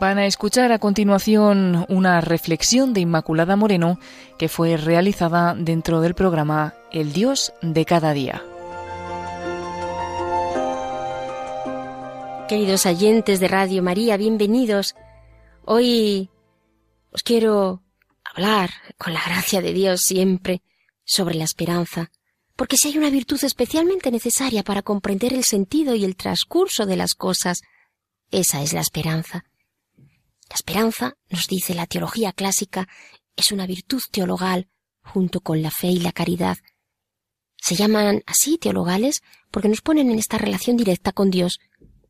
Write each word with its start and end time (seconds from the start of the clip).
Van 0.00 0.16
a 0.18 0.26
escuchar 0.26 0.70
a 0.70 0.78
continuación 0.78 1.84
una 1.88 2.20
reflexión 2.20 2.92
de 2.92 3.00
Inmaculada 3.00 3.56
Moreno 3.56 3.98
que 4.38 4.48
fue 4.48 4.76
realizada 4.76 5.56
dentro 5.58 6.00
del 6.00 6.14
programa 6.14 6.74
El 6.92 7.12
Dios 7.12 7.52
de 7.62 7.84
cada 7.84 8.12
día. 8.12 8.44
Queridos 12.48 12.86
oyentes 12.86 13.40
de 13.40 13.48
Radio 13.48 13.82
María, 13.82 14.16
bienvenidos. 14.16 14.94
Hoy 15.64 16.30
os 17.10 17.24
quiero 17.24 17.82
hablar, 18.24 18.70
con 18.98 19.12
la 19.12 19.22
gracia 19.26 19.60
de 19.60 19.72
Dios 19.72 20.02
siempre, 20.02 20.62
sobre 21.04 21.34
la 21.34 21.44
esperanza, 21.44 22.12
porque 22.54 22.76
si 22.76 22.88
hay 22.88 22.98
una 22.98 23.10
virtud 23.10 23.40
especialmente 23.42 24.12
necesaria 24.12 24.62
para 24.62 24.82
comprender 24.82 25.32
el 25.32 25.42
sentido 25.42 25.96
y 25.96 26.04
el 26.04 26.14
transcurso 26.14 26.86
de 26.86 26.96
las 26.96 27.14
cosas, 27.14 27.62
esa 28.30 28.62
es 28.62 28.72
la 28.72 28.80
esperanza. 28.80 29.44
La 30.50 30.54
esperanza, 30.54 31.14
nos 31.28 31.46
dice 31.46 31.74
la 31.74 31.86
teología 31.86 32.32
clásica, 32.32 32.88
es 33.36 33.52
una 33.52 33.66
virtud 33.66 34.02
teologal 34.10 34.68
junto 35.02 35.40
con 35.40 35.62
la 35.62 35.70
fe 35.70 35.88
y 35.88 36.00
la 36.00 36.12
caridad. 36.12 36.58
Se 37.56 37.74
llaman 37.74 38.22
así 38.26 38.58
teologales 38.58 39.20
porque 39.50 39.68
nos 39.68 39.80
ponen 39.80 40.10
en 40.10 40.18
esta 40.18 40.38
relación 40.38 40.76
directa 40.76 41.12
con 41.12 41.30
Dios 41.30 41.58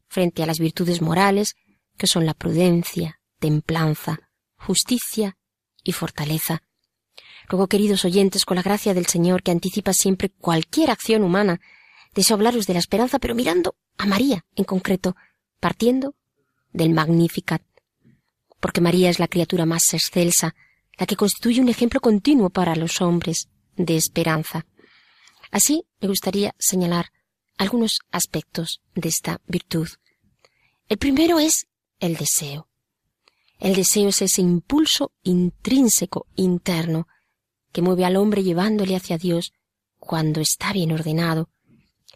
frente 0.08 0.42
a 0.42 0.46
las 0.46 0.58
virtudes 0.58 1.02
morales 1.02 1.54
que 1.96 2.06
son 2.06 2.26
la 2.26 2.34
prudencia, 2.34 3.20
templanza, 3.38 4.30
justicia 4.56 5.36
y 5.82 5.92
fortaleza. 5.92 6.62
Luego, 7.50 7.66
queridos 7.66 8.04
oyentes, 8.04 8.44
con 8.44 8.56
la 8.56 8.62
gracia 8.62 8.94
del 8.94 9.06
Señor 9.06 9.42
que 9.42 9.50
anticipa 9.50 9.92
siempre 9.92 10.30
cualquier 10.30 10.90
acción 10.90 11.22
humana, 11.22 11.60
deseo 12.14 12.36
hablaros 12.36 12.66
de 12.66 12.74
la 12.74 12.78
esperanza, 12.78 13.18
pero 13.18 13.34
mirando 13.34 13.74
a 13.96 14.06
María 14.06 14.44
en 14.54 14.64
concreto, 14.64 15.16
partiendo 15.60 16.14
del 16.72 16.90
Magnificat 16.90 17.62
porque 18.60 18.80
María 18.80 19.10
es 19.10 19.18
la 19.18 19.28
criatura 19.28 19.66
más 19.66 19.82
excelsa, 19.92 20.54
la 20.98 21.06
que 21.06 21.16
constituye 21.16 21.60
un 21.60 21.68
ejemplo 21.68 22.00
continuo 22.00 22.50
para 22.50 22.74
los 22.74 23.00
hombres 23.00 23.48
de 23.76 23.96
esperanza. 23.96 24.66
Así 25.50 25.84
me 26.00 26.08
gustaría 26.08 26.54
señalar 26.58 27.12
algunos 27.56 28.00
aspectos 28.10 28.80
de 28.94 29.08
esta 29.08 29.40
virtud. 29.46 29.88
El 30.88 30.98
primero 30.98 31.38
es 31.38 31.66
el 32.00 32.16
deseo. 32.16 32.68
El 33.58 33.74
deseo 33.74 34.08
es 34.08 34.22
ese 34.22 34.40
impulso 34.40 35.12
intrínseco, 35.22 36.26
interno, 36.36 37.08
que 37.72 37.82
mueve 37.82 38.04
al 38.04 38.16
hombre 38.16 38.42
llevándole 38.42 38.96
hacia 38.96 39.18
Dios 39.18 39.52
cuando 39.98 40.40
está 40.40 40.72
bien 40.72 40.92
ordenado. 40.92 41.50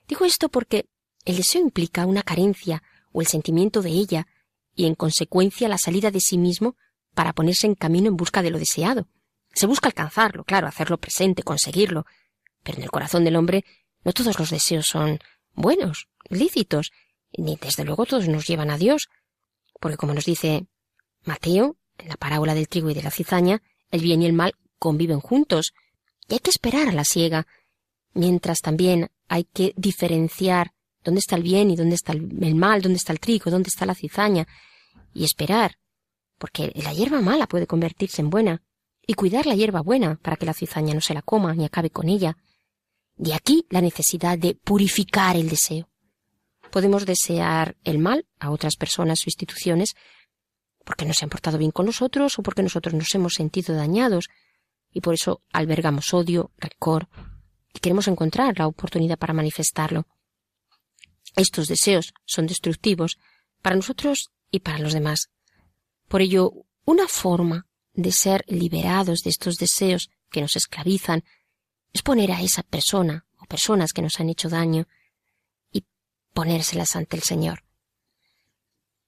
Digo 0.08 0.24
esto 0.24 0.48
porque 0.48 0.86
el 1.24 1.36
deseo 1.36 1.60
implica 1.60 2.06
una 2.06 2.22
carencia 2.22 2.82
o 3.12 3.20
el 3.20 3.26
sentimiento 3.26 3.82
de 3.82 3.90
ella 3.90 4.26
y 4.74 4.86
en 4.86 4.94
consecuencia 4.94 5.68
la 5.68 5.78
salida 5.78 6.10
de 6.10 6.20
sí 6.20 6.38
mismo 6.38 6.76
para 7.14 7.32
ponerse 7.32 7.66
en 7.66 7.74
camino 7.74 8.08
en 8.08 8.16
busca 8.16 8.42
de 8.42 8.50
lo 8.50 8.58
deseado. 8.58 9.08
Se 9.54 9.66
busca 9.66 9.88
alcanzarlo, 9.88 10.44
claro, 10.44 10.66
hacerlo 10.66 10.98
presente, 10.98 11.42
conseguirlo, 11.42 12.06
pero 12.62 12.78
en 12.78 12.84
el 12.84 12.90
corazón 12.90 13.24
del 13.24 13.36
hombre 13.36 13.64
no 14.04 14.12
todos 14.12 14.38
los 14.38 14.50
deseos 14.50 14.86
son 14.86 15.18
buenos, 15.54 16.08
lícitos, 16.28 16.90
ni 17.36 17.56
desde 17.56 17.84
luego 17.84 18.06
todos 18.06 18.28
nos 18.28 18.46
llevan 18.46 18.70
a 18.70 18.78
Dios, 18.78 19.08
porque 19.80 19.96
como 19.96 20.14
nos 20.14 20.24
dice 20.24 20.66
Mateo, 21.24 21.76
en 21.98 22.08
la 22.08 22.16
parábola 22.16 22.54
del 22.54 22.68
trigo 22.68 22.90
y 22.90 22.94
de 22.94 23.02
la 23.02 23.10
cizaña, 23.10 23.62
el 23.90 24.00
bien 24.00 24.22
y 24.22 24.26
el 24.26 24.32
mal 24.32 24.54
conviven 24.78 25.20
juntos, 25.20 25.72
y 26.28 26.34
hay 26.34 26.40
que 26.40 26.50
esperar 26.50 26.88
a 26.88 26.92
la 26.92 27.04
siega, 27.04 27.46
mientras 28.14 28.60
también 28.60 29.10
hay 29.28 29.44
que 29.44 29.72
diferenciar 29.76 30.72
¿Dónde 31.04 31.20
está 31.20 31.36
el 31.36 31.42
bien 31.42 31.70
y 31.70 31.76
dónde 31.76 31.94
está 31.94 32.12
el 32.12 32.54
mal? 32.54 32.82
¿Dónde 32.82 32.98
está 32.98 33.12
el 33.12 33.20
trigo? 33.20 33.50
¿Dónde 33.50 33.68
está 33.68 33.86
la 33.86 33.94
cizaña? 33.94 34.46
Y 35.12 35.24
esperar, 35.24 35.76
porque 36.38 36.72
la 36.76 36.92
hierba 36.92 37.20
mala 37.20 37.46
puede 37.46 37.66
convertirse 37.66 38.22
en 38.22 38.30
buena, 38.30 38.62
y 39.06 39.14
cuidar 39.14 39.46
la 39.46 39.54
hierba 39.54 39.80
buena 39.80 40.16
para 40.22 40.36
que 40.36 40.46
la 40.46 40.54
cizaña 40.54 40.94
no 40.94 41.00
se 41.00 41.14
la 41.14 41.22
coma 41.22 41.54
ni 41.54 41.64
acabe 41.64 41.90
con 41.90 42.08
ella. 42.08 42.36
De 43.16 43.34
aquí 43.34 43.66
la 43.68 43.80
necesidad 43.80 44.38
de 44.38 44.54
purificar 44.54 45.36
el 45.36 45.48
deseo. 45.48 45.88
Podemos 46.70 47.04
desear 47.04 47.76
el 47.84 47.98
mal 47.98 48.26
a 48.38 48.50
otras 48.50 48.76
personas 48.76 49.20
o 49.20 49.24
instituciones 49.26 49.94
porque 50.84 51.04
no 51.04 51.12
se 51.12 51.24
han 51.24 51.30
portado 51.30 51.58
bien 51.58 51.70
con 51.70 51.86
nosotros 51.86 52.38
o 52.38 52.42
porque 52.42 52.62
nosotros 52.62 52.94
nos 52.94 53.14
hemos 53.14 53.34
sentido 53.34 53.74
dañados 53.74 54.28
y 54.92 55.00
por 55.00 55.14
eso 55.14 55.42
albergamos 55.52 56.12
odio, 56.14 56.50
rencor 56.56 57.08
y 57.74 57.80
queremos 57.80 58.08
encontrar 58.08 58.58
la 58.58 58.66
oportunidad 58.66 59.18
para 59.18 59.32
manifestarlo. 59.32 60.06
Estos 61.36 61.68
deseos 61.68 62.12
son 62.24 62.46
destructivos 62.46 63.18
para 63.62 63.76
nosotros 63.76 64.30
y 64.50 64.60
para 64.60 64.78
los 64.78 64.92
demás. 64.92 65.30
Por 66.08 66.20
ello, 66.20 66.52
una 66.84 67.08
forma 67.08 67.66
de 67.94 68.12
ser 68.12 68.44
liberados 68.48 69.20
de 69.22 69.30
estos 69.30 69.56
deseos 69.56 70.10
que 70.30 70.40
nos 70.40 70.56
esclavizan 70.56 71.24
es 71.92 72.02
poner 72.02 72.32
a 72.32 72.42
esa 72.42 72.62
persona 72.62 73.26
o 73.38 73.44
personas 73.44 73.92
que 73.92 74.02
nos 74.02 74.18
han 74.18 74.28
hecho 74.28 74.48
daño 74.48 74.86
y 75.70 75.84
ponérselas 76.32 76.96
ante 76.96 77.16
el 77.16 77.22
Señor. 77.22 77.64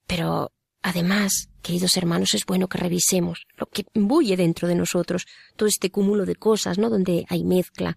Pero 0.07 0.53
además, 0.83 1.49
queridos 1.63 1.97
hermanos, 1.97 2.35
es 2.35 2.45
bueno 2.45 2.69
que 2.69 2.79
revisemos 2.79 3.47
lo 3.57 3.67
que 3.67 3.87
bulle 3.95 4.37
dentro 4.37 4.69
de 4.69 4.75
nosotros, 4.75 5.27
todo 5.57 5.69
este 5.69 5.91
cúmulo 5.91 6.27
de 6.27 6.37
cosas, 6.37 6.79
¿no? 6.79 6.91
Donde 6.91 7.27
hay 7.29 7.43
mezcla 7.43 7.97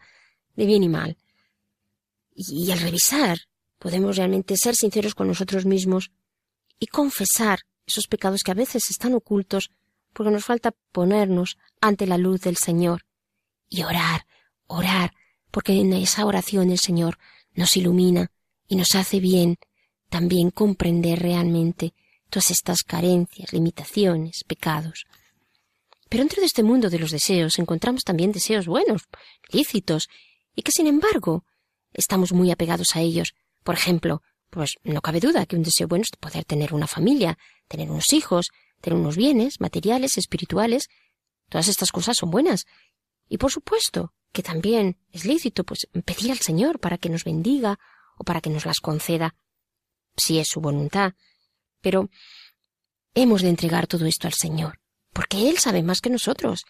de 0.55 0.65
bien 0.65 0.83
y 0.83 0.89
mal. 0.89 1.17
Y, 2.33 2.71
al 2.71 2.79
revisar 2.79 3.39
podemos 3.79 4.17
realmente 4.17 4.55
ser 4.57 4.75
sinceros 4.75 5.15
con 5.15 5.27
nosotros 5.27 5.65
mismos 5.65 6.11
y 6.79 6.87
confesar 6.87 7.59
esos 7.85 8.07
pecados 8.07 8.41
que 8.43 8.51
a 8.51 8.55
veces 8.55 8.83
están 8.89 9.13
ocultos 9.13 9.71
porque 10.13 10.31
nos 10.31 10.45
falta 10.45 10.73
ponernos 10.91 11.57
ante 11.81 12.07
la 12.07 12.17
luz 12.17 12.41
del 12.41 12.57
Señor 12.57 13.05
y 13.69 13.83
orar, 13.83 14.25
orar, 14.67 15.13
porque 15.51 15.73
en 15.73 15.93
esa 15.93 16.25
oración 16.25 16.71
el 16.71 16.79
Señor 16.79 17.17
nos 17.53 17.77
ilumina 17.77 18.31
y 18.67 18.75
nos 18.75 18.95
hace 18.95 19.19
bien 19.19 19.57
también 20.09 20.51
comprender 20.51 21.19
realmente 21.19 21.93
todas 22.29 22.51
estas 22.51 22.83
carencias, 22.83 23.53
limitaciones, 23.53 24.43
pecados. 24.45 25.05
Pero 26.09 26.23
dentro 26.23 26.39
de 26.41 26.47
este 26.47 26.63
mundo 26.63 26.89
de 26.89 26.99
los 26.99 27.11
deseos 27.11 27.59
encontramos 27.59 28.03
también 28.03 28.31
deseos 28.31 28.67
buenos, 28.67 29.03
lícitos, 29.51 30.07
y 30.55 30.61
que 30.61 30.71
sin 30.71 30.87
embargo 30.87 31.43
estamos 31.93 32.31
muy 32.31 32.51
apegados 32.51 32.95
a 32.95 33.01
ellos, 33.01 33.33
por 33.67 33.75
ejemplo, 33.75 34.21
pues 34.49 34.77
no 34.85 35.01
cabe 35.01 35.19
duda 35.19 35.45
que 35.45 35.57
un 35.57 35.61
deseo 35.61 35.89
bueno 35.89 36.03
es 36.03 36.17
poder 36.17 36.45
tener 36.45 36.73
una 36.73 36.87
familia, 36.87 37.37
tener 37.67 37.91
unos 37.91 38.13
hijos, 38.13 38.47
tener 38.79 38.97
unos 38.97 39.17
bienes 39.17 39.59
materiales, 39.59 40.17
espirituales. 40.17 40.87
Todas 41.49 41.67
estas 41.67 41.91
cosas 41.91 42.15
son 42.15 42.31
buenas. 42.31 42.63
Y 43.27 43.39
por 43.39 43.51
supuesto 43.51 44.13
que 44.31 44.41
también 44.41 44.97
es 45.11 45.25
lícito 45.25 45.65
pues 45.65 45.89
pedir 46.05 46.31
al 46.31 46.37
Señor 46.37 46.79
para 46.79 46.97
que 46.97 47.09
nos 47.09 47.25
bendiga 47.25 47.77
o 48.17 48.23
para 48.23 48.39
que 48.39 48.49
nos 48.49 48.65
las 48.65 48.79
conceda, 48.79 49.35
si 50.15 50.39
es 50.39 50.47
su 50.47 50.61
voluntad. 50.61 51.15
Pero 51.81 52.09
hemos 53.15 53.41
de 53.41 53.49
entregar 53.49 53.85
todo 53.85 54.05
esto 54.05 54.27
al 54.27 54.33
Señor, 54.33 54.79
porque 55.11 55.49
Él 55.49 55.57
sabe 55.57 55.83
más 55.83 55.99
que 55.99 56.09
nosotros. 56.09 56.63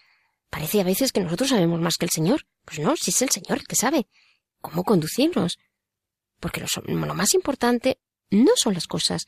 Parece 0.49 0.81
a 0.81 0.83
veces 0.83 1.11
que 1.11 1.21
nosotros 1.21 1.49
sabemos 1.49 1.79
más 1.79 1.97
que 1.97 2.05
el 2.05 2.11
Señor. 2.11 2.47
Pues 2.65 2.79
no, 2.79 2.95
si 2.95 3.11
es 3.11 3.21
el 3.21 3.29
Señor 3.29 3.59
el 3.59 3.67
que 3.67 3.75
sabe 3.75 4.07
cómo 4.61 4.83
conducirnos, 4.83 5.59
porque 6.39 6.61
lo, 6.61 7.13
más 7.13 7.33
importante 7.33 7.99
no 8.29 8.51
son 8.55 8.73
las 8.73 8.87
cosas, 8.87 9.25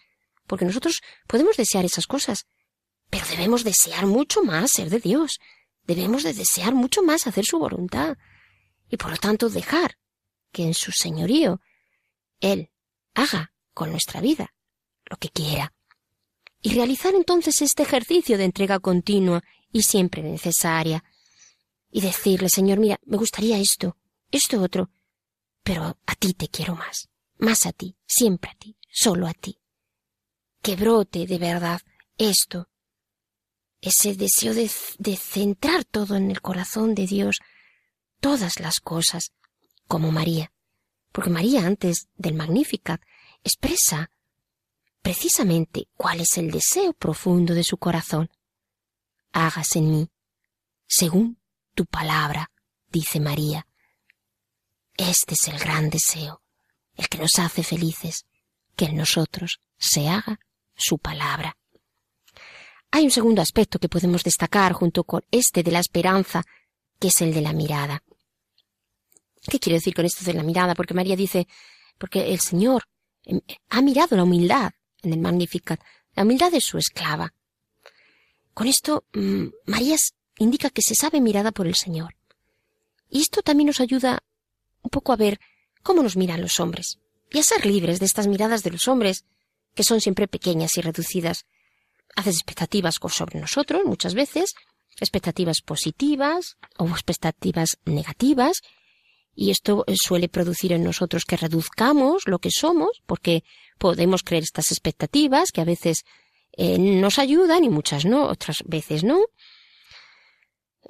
porque 0.47 0.65
nosotros 0.65 1.01
podemos 1.27 1.57
desear 1.57 1.85
esas 1.85 2.07
cosas, 2.07 2.45
pero 3.09 3.25
debemos 3.27 3.63
desear 3.63 4.05
mucho 4.05 4.43
más 4.43 4.71
ser 4.71 4.89
de 4.89 4.99
Dios, 4.99 5.39
debemos 5.83 6.23
de 6.23 6.33
desear 6.33 6.73
mucho 6.73 7.01
más 7.01 7.27
hacer 7.27 7.45
su 7.45 7.57
voluntad, 7.59 8.17
y 8.89 8.97
por 8.97 9.11
lo 9.11 9.17
tanto 9.17 9.49
dejar 9.49 9.97
que 10.51 10.63
en 10.63 10.73
su 10.73 10.91
señorío 10.91 11.61
Él 12.39 12.71
haga 13.13 13.53
con 13.73 13.91
nuestra 13.91 14.21
vida 14.21 14.53
lo 15.05 15.17
que 15.17 15.29
quiera, 15.29 15.73
y 16.61 16.73
realizar 16.73 17.15
entonces 17.15 17.61
este 17.61 17.83
ejercicio 17.83 18.37
de 18.37 18.45
entrega 18.45 18.79
continua 18.79 19.43
y 19.71 19.83
siempre 19.83 20.21
necesaria, 20.21 21.03
y 21.91 22.01
decirle, 22.01 22.49
Señor, 22.49 22.79
mira, 22.79 22.99
me 23.05 23.17
gustaría 23.17 23.57
esto, 23.57 23.97
esto 24.31 24.61
otro, 24.61 24.91
pero 25.63 25.97
a 26.05 26.15
ti 26.15 26.33
te 26.33 26.47
quiero 26.47 26.75
más, 26.75 27.09
más 27.37 27.65
a 27.65 27.71
ti, 27.71 27.95
siempre 28.05 28.51
a 28.51 28.55
ti, 28.55 28.77
solo 28.91 29.27
a 29.27 29.33
ti. 29.33 29.59
Que 30.61 30.75
brote 30.75 31.25
de 31.25 31.37
verdad 31.37 31.81
esto, 32.17 32.69
ese 33.81 34.15
deseo 34.15 34.53
de, 34.53 34.69
de 34.97 35.15
centrar 35.15 35.85
todo 35.85 36.15
en 36.15 36.31
el 36.31 36.41
corazón 36.41 36.95
de 36.95 37.07
Dios, 37.07 37.39
todas 38.19 38.59
las 38.59 38.79
cosas, 38.79 39.31
como 39.87 40.11
María, 40.11 40.51
porque 41.11 41.29
María 41.29 41.65
antes 41.65 42.07
del 42.15 42.35
Magnificat 42.35 43.01
expresa 43.43 44.11
precisamente 45.01 45.87
cuál 45.95 46.21
es 46.21 46.37
el 46.37 46.51
deseo 46.51 46.93
profundo 46.93 47.53
de 47.53 47.63
su 47.63 47.77
corazón. 47.77 48.29
Hágase 49.31 49.79
en 49.79 49.91
mí, 49.91 50.09
según 50.87 51.39
tu 51.73 51.85
palabra, 51.85 52.51
dice 52.89 53.19
María. 53.19 53.65
Este 54.99 55.33
es 55.33 55.47
el 55.47 55.57
gran 55.57 55.89
deseo, 55.89 56.41
el 56.97 57.07
que 57.07 57.19
nos 57.19 57.39
hace 57.39 57.63
felices, 57.63 58.25
que 58.75 58.83
en 58.83 58.97
nosotros 58.97 59.61
se 59.77 60.09
haga 60.09 60.41
su 60.75 60.97
palabra. 60.97 61.55
Hay 62.91 63.05
un 63.05 63.11
segundo 63.11 63.41
aspecto 63.41 63.79
que 63.79 63.87
podemos 63.87 64.25
destacar 64.25 64.73
junto 64.73 65.05
con 65.05 65.23
este 65.31 65.63
de 65.63 65.71
la 65.71 65.79
esperanza, 65.79 66.43
que 66.99 67.07
es 67.07 67.21
el 67.21 67.33
de 67.33 67.39
la 67.39 67.53
mirada. 67.53 68.03
¿Qué 69.49 69.57
quiero 69.57 69.77
decir 69.77 69.93
con 69.93 70.03
esto 70.03 70.25
de 70.25 70.33
la 70.33 70.43
mirada? 70.43 70.75
Porque 70.75 70.93
María 70.93 71.15
dice, 71.15 71.47
porque 71.97 72.33
el 72.33 72.41
Señor 72.41 72.89
em, 73.23 73.39
ha 73.69 73.81
mirado 73.81 74.17
la 74.17 74.23
humildad 74.23 74.73
en 75.01 75.13
el 75.13 75.19
Magnificat, 75.19 75.79
la 76.13 76.23
humildad 76.23 76.51
de 76.51 76.59
su 76.59 76.77
esclava. 76.77 77.33
Con 78.53 78.67
esto, 78.67 79.05
mm, 79.13 79.45
María 79.65 79.95
indica 80.39 80.69
que 80.69 80.81
se 80.81 80.93
sabe 80.93 81.21
mirada 81.21 81.53
por 81.53 81.67
el 81.67 81.75
Señor. 81.75 82.17
Y 83.09 83.21
esto 83.21 83.41
también 83.41 83.67
nos 83.67 83.79
ayuda 83.79 84.23
un 84.81 84.89
poco 84.89 85.13
a 85.13 85.17
ver 85.17 85.39
cómo 85.83 86.03
nos 86.03 86.17
miran 86.17 86.41
los 86.41 86.59
hombres, 86.59 86.99
y 87.31 87.39
a 87.39 87.43
ser 87.43 87.65
libres 87.65 87.99
de 87.99 88.05
estas 88.05 88.27
miradas 88.27 88.63
de 88.63 88.71
los 88.71 88.87
hombres, 88.87 89.25
que 89.75 89.83
son 89.83 90.01
siempre 90.01 90.27
pequeñas 90.27 90.77
y 90.77 90.81
reducidas. 90.81 91.45
Haces 92.15 92.35
expectativas 92.35 92.95
sobre 93.09 93.39
nosotros 93.39 93.83
muchas 93.85 94.13
veces, 94.13 94.53
expectativas 94.99 95.61
positivas 95.61 96.57
o 96.77 96.87
expectativas 96.87 97.77
negativas, 97.85 98.61
y 99.35 99.51
esto 99.51 99.85
eh, 99.87 99.95
suele 99.95 100.27
producir 100.27 100.73
en 100.73 100.83
nosotros 100.83 101.23
que 101.23 101.37
reduzcamos 101.37 102.23
lo 102.27 102.39
que 102.39 102.49
somos, 102.51 103.01
porque 103.05 103.43
podemos 103.77 104.23
creer 104.23 104.43
estas 104.43 104.71
expectativas 104.71 105.51
que 105.51 105.61
a 105.61 105.65
veces 105.65 106.03
eh, 106.57 106.77
nos 106.77 107.19
ayudan 107.19 107.63
y 107.63 107.69
muchas 107.69 108.03
no, 108.05 108.25
otras 108.25 108.57
veces 108.65 109.03
no. 109.03 109.19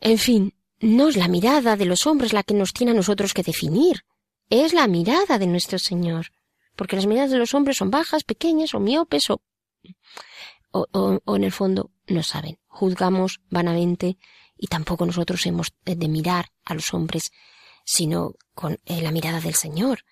En 0.02 0.18
fin, 0.18 0.54
no 0.80 1.10
es 1.10 1.18
la 1.18 1.28
mirada 1.28 1.76
de 1.76 1.86
los 1.86 2.08
hombres 2.08 2.34
la 2.34 2.44
que 2.44 2.54
nos 2.54 2.74
tiene 2.74 2.92
a 2.92 2.96
nosotros 2.96 3.34
que 3.34 3.44
definir, 3.44 4.06
es 4.50 4.74
la 4.74 4.88
mirada 4.88 5.38
de 5.38 5.48
nuestro 5.48 5.78
Señor, 5.80 6.28
porque 6.76 6.96
las 6.96 7.06
miradas 7.06 7.32
de 7.32 7.38
los 7.38 7.54
hombres 7.54 7.78
son 7.78 7.92
bajas, 7.92 8.24
pequeñas 8.24 8.74
o 8.74 8.80
miopes 8.80 9.30
o, 9.30 9.42
o, 10.72 11.36
en 11.36 11.44
el 11.44 11.52
fondo 11.52 11.92
no 12.08 12.24
saben. 12.24 12.60
Juzgamos 12.68 13.42
vanamente 13.50 14.18
y 14.58 14.68
tampoco 14.68 15.06
nosotros 15.06 15.46
hemos 15.46 15.74
de 15.84 16.08
mirar 16.08 16.52
a 16.64 16.74
los 16.74 16.94
hombres 16.94 17.32
sino 17.84 18.36
con 18.54 18.78
eh, 18.86 19.02
la 19.02 19.12
mirada 19.12 19.40
del 19.40 19.56
Señor. 19.56 20.06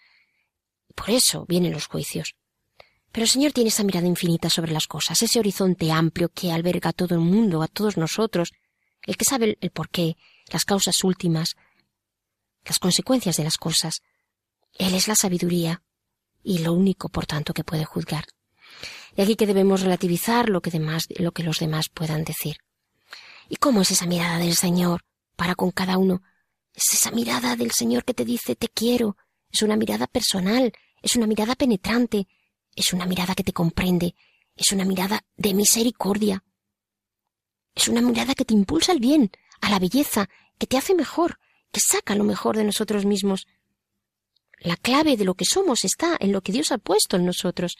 Por 0.95 1.11
eso 1.11 1.45
vienen 1.47 1.73
los 1.73 1.85
juicios. 1.85 2.35
Pero 3.11 3.23
el 3.23 3.29
Señor 3.29 3.51
tiene 3.51 3.69
esa 3.69 3.83
mirada 3.83 4.07
infinita 4.07 4.49
sobre 4.49 4.71
las 4.71 4.87
cosas, 4.87 5.21
ese 5.21 5.39
horizonte 5.39 5.91
amplio 5.91 6.29
que 6.29 6.51
alberga 6.51 6.89
a 6.89 6.93
todo 6.93 7.13
el 7.13 7.21
mundo, 7.21 7.61
a 7.61 7.67
todos 7.67 7.95
nosotros, 7.95 8.51
el 9.07 9.17
que 9.17 9.25
sabe 9.25 9.57
el 9.59 9.71
porqué, 9.71 10.17
las 10.51 10.65
causas 10.65 11.03
últimas, 11.03 11.55
las 12.65 12.77
consecuencias 12.77 13.37
de 13.37 13.43
las 13.43 13.57
cosas. 13.57 14.01
Él 14.77 14.93
es 14.93 15.07
la 15.07 15.15
sabiduría 15.15 15.81
y 16.43 16.59
lo 16.59 16.73
único, 16.73 17.09
por 17.09 17.25
tanto, 17.25 17.53
que 17.53 17.63
puede 17.63 17.85
juzgar. 17.85 18.25
Y 19.15 19.21
aquí 19.21 19.35
que 19.35 19.47
debemos 19.47 19.81
relativizar 19.81 20.49
lo 20.49 20.61
que, 20.61 20.69
demás, 20.69 21.07
lo 21.17 21.31
que 21.31 21.43
los 21.43 21.59
demás 21.59 21.89
puedan 21.89 22.23
decir. 22.23 22.57
¿Y 23.49 23.55
cómo 23.55 23.81
es 23.81 23.91
esa 23.91 24.05
mirada 24.05 24.37
del 24.37 24.55
Señor 24.55 25.05
para 25.35 25.55
con 25.55 25.71
cada 25.71 25.97
uno? 25.97 26.21
Es 26.73 26.93
esa 26.93 27.11
mirada 27.11 27.55
del 27.55 27.71
Señor 27.71 28.03
que 28.03 28.13
te 28.13 28.25
dice 28.25 28.55
te 28.55 28.67
quiero. 28.67 29.17
Es 29.49 29.61
una 29.61 29.77
mirada 29.77 30.05
personal, 30.05 30.73
es 31.01 31.15
una 31.15 31.25
mirada 31.25 31.55
penetrante, 31.55 32.27
es 32.75 32.93
una 32.93 33.05
mirada 33.05 33.33
que 33.33 33.43
te 33.43 33.53
comprende, 33.53 34.13
es 34.55 34.71
una 34.73 34.83
mirada 34.85 35.23
de 35.37 35.53
misericordia. 35.53 36.43
Es 37.77 37.87
una 37.87 38.01
mirada 38.01 38.33
que 38.33 38.43
te 38.43 38.55
impulsa 38.55 38.91
al 38.91 38.99
bien, 38.99 39.29
a 39.61 39.69
la 39.69 39.77
belleza, 39.77 40.29
que 40.57 40.65
te 40.65 40.77
hace 40.77 40.95
mejor, 40.95 41.37
que 41.71 41.79
saca 41.79 42.15
lo 42.15 42.23
mejor 42.23 42.57
de 42.57 42.63
nosotros 42.63 43.05
mismos. 43.05 43.45
La 44.57 44.77
clave 44.77 45.15
de 45.15 45.25
lo 45.25 45.35
que 45.35 45.45
somos 45.45 45.85
está 45.85 46.17
en 46.19 46.31
lo 46.31 46.41
que 46.41 46.51
Dios 46.51 46.71
ha 46.71 46.79
puesto 46.79 47.17
en 47.17 47.25
nosotros. 47.27 47.77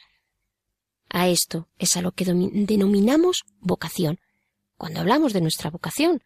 A 1.08 1.26
esto 1.26 1.68
es 1.80 1.96
a 1.96 2.00
lo 2.00 2.12
que 2.12 2.24
denominamos 2.24 3.42
vocación. 3.58 4.20
Cuando 4.76 5.00
hablamos 5.00 5.32
de 5.32 5.40
nuestra 5.40 5.68
vocación, 5.68 6.22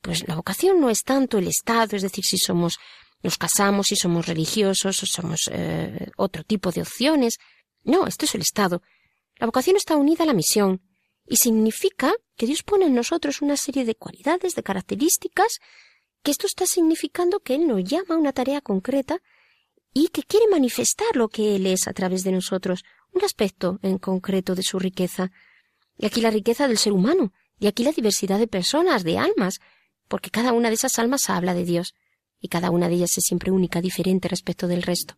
pues 0.00 0.28
la 0.28 0.36
vocación 0.36 0.80
no 0.80 0.88
es 0.88 1.02
tanto 1.02 1.38
el 1.38 1.48
estado, 1.48 1.96
es 1.96 2.02
decir, 2.02 2.24
si 2.24 2.38
somos, 2.38 2.78
nos 3.24 3.36
casamos, 3.36 3.88
si 3.88 3.96
somos 3.96 4.26
religiosos, 4.26 5.02
o 5.02 5.06
somos 5.06 5.50
eh, 5.50 6.12
otro 6.16 6.44
tipo 6.44 6.70
de 6.70 6.82
opciones. 6.82 7.38
No, 7.82 8.06
esto 8.06 8.26
es 8.26 8.34
el 8.36 8.42
estado. 8.42 8.80
La 9.38 9.46
vocación 9.46 9.74
está 9.74 9.96
unida 9.96 10.22
a 10.22 10.28
la 10.28 10.34
misión 10.34 10.80
y 11.32 11.36
significa 11.36 12.12
que 12.36 12.44
Dios 12.44 12.62
pone 12.62 12.84
en 12.84 12.94
nosotros 12.94 13.40
una 13.40 13.56
serie 13.56 13.86
de 13.86 13.94
cualidades, 13.94 14.54
de 14.54 14.62
características, 14.62 15.60
que 16.22 16.30
esto 16.30 16.46
está 16.46 16.66
significando 16.66 17.40
que 17.40 17.54
Él 17.54 17.66
nos 17.66 17.82
llama 17.84 18.16
a 18.16 18.18
una 18.18 18.34
tarea 18.34 18.60
concreta 18.60 19.22
y 19.94 20.08
que 20.08 20.24
quiere 20.24 20.46
manifestar 20.50 21.16
lo 21.16 21.30
que 21.30 21.56
Él 21.56 21.66
es 21.66 21.88
a 21.88 21.94
través 21.94 22.22
de 22.22 22.32
nosotros, 22.32 22.84
un 23.14 23.24
aspecto 23.24 23.78
en 23.80 23.96
concreto 23.96 24.54
de 24.54 24.62
su 24.62 24.78
riqueza. 24.78 25.32
Y 25.96 26.04
aquí 26.04 26.20
la 26.20 26.28
riqueza 26.28 26.68
del 26.68 26.76
ser 26.76 26.92
humano, 26.92 27.32
y 27.58 27.66
aquí 27.66 27.82
la 27.82 27.92
diversidad 27.92 28.38
de 28.38 28.46
personas, 28.46 29.02
de 29.02 29.16
almas, 29.16 29.58
porque 30.08 30.28
cada 30.28 30.52
una 30.52 30.68
de 30.68 30.74
esas 30.74 30.98
almas 30.98 31.30
habla 31.30 31.54
de 31.54 31.64
Dios, 31.64 31.94
y 32.42 32.48
cada 32.48 32.70
una 32.70 32.90
de 32.90 32.96
ellas 32.96 33.16
es 33.16 33.24
siempre 33.24 33.50
única, 33.50 33.80
diferente 33.80 34.28
respecto 34.28 34.68
del 34.68 34.82
resto. 34.82 35.16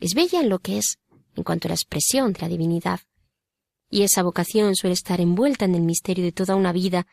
Es 0.00 0.14
bella 0.14 0.40
en 0.40 0.48
lo 0.48 0.58
que 0.58 0.78
es, 0.78 0.98
en 1.36 1.44
cuanto 1.44 1.68
a 1.68 1.70
la 1.70 1.76
expresión 1.76 2.32
de 2.32 2.40
la 2.40 2.48
divinidad. 2.48 2.98
Y 3.90 4.02
esa 4.02 4.22
vocación 4.22 4.74
suele 4.74 4.94
estar 4.94 5.20
envuelta 5.20 5.64
en 5.64 5.74
el 5.74 5.82
misterio 5.82 6.24
de 6.24 6.32
toda 6.32 6.56
una 6.56 6.72
vida, 6.72 7.06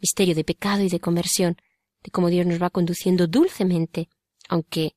misterio 0.00 0.34
de 0.34 0.44
pecado 0.44 0.82
y 0.82 0.88
de 0.88 1.00
conversión, 1.00 1.56
de 2.02 2.10
cómo 2.10 2.28
Dios 2.28 2.46
nos 2.46 2.60
va 2.60 2.70
conduciendo 2.70 3.26
dulcemente, 3.26 4.08
aunque 4.48 4.96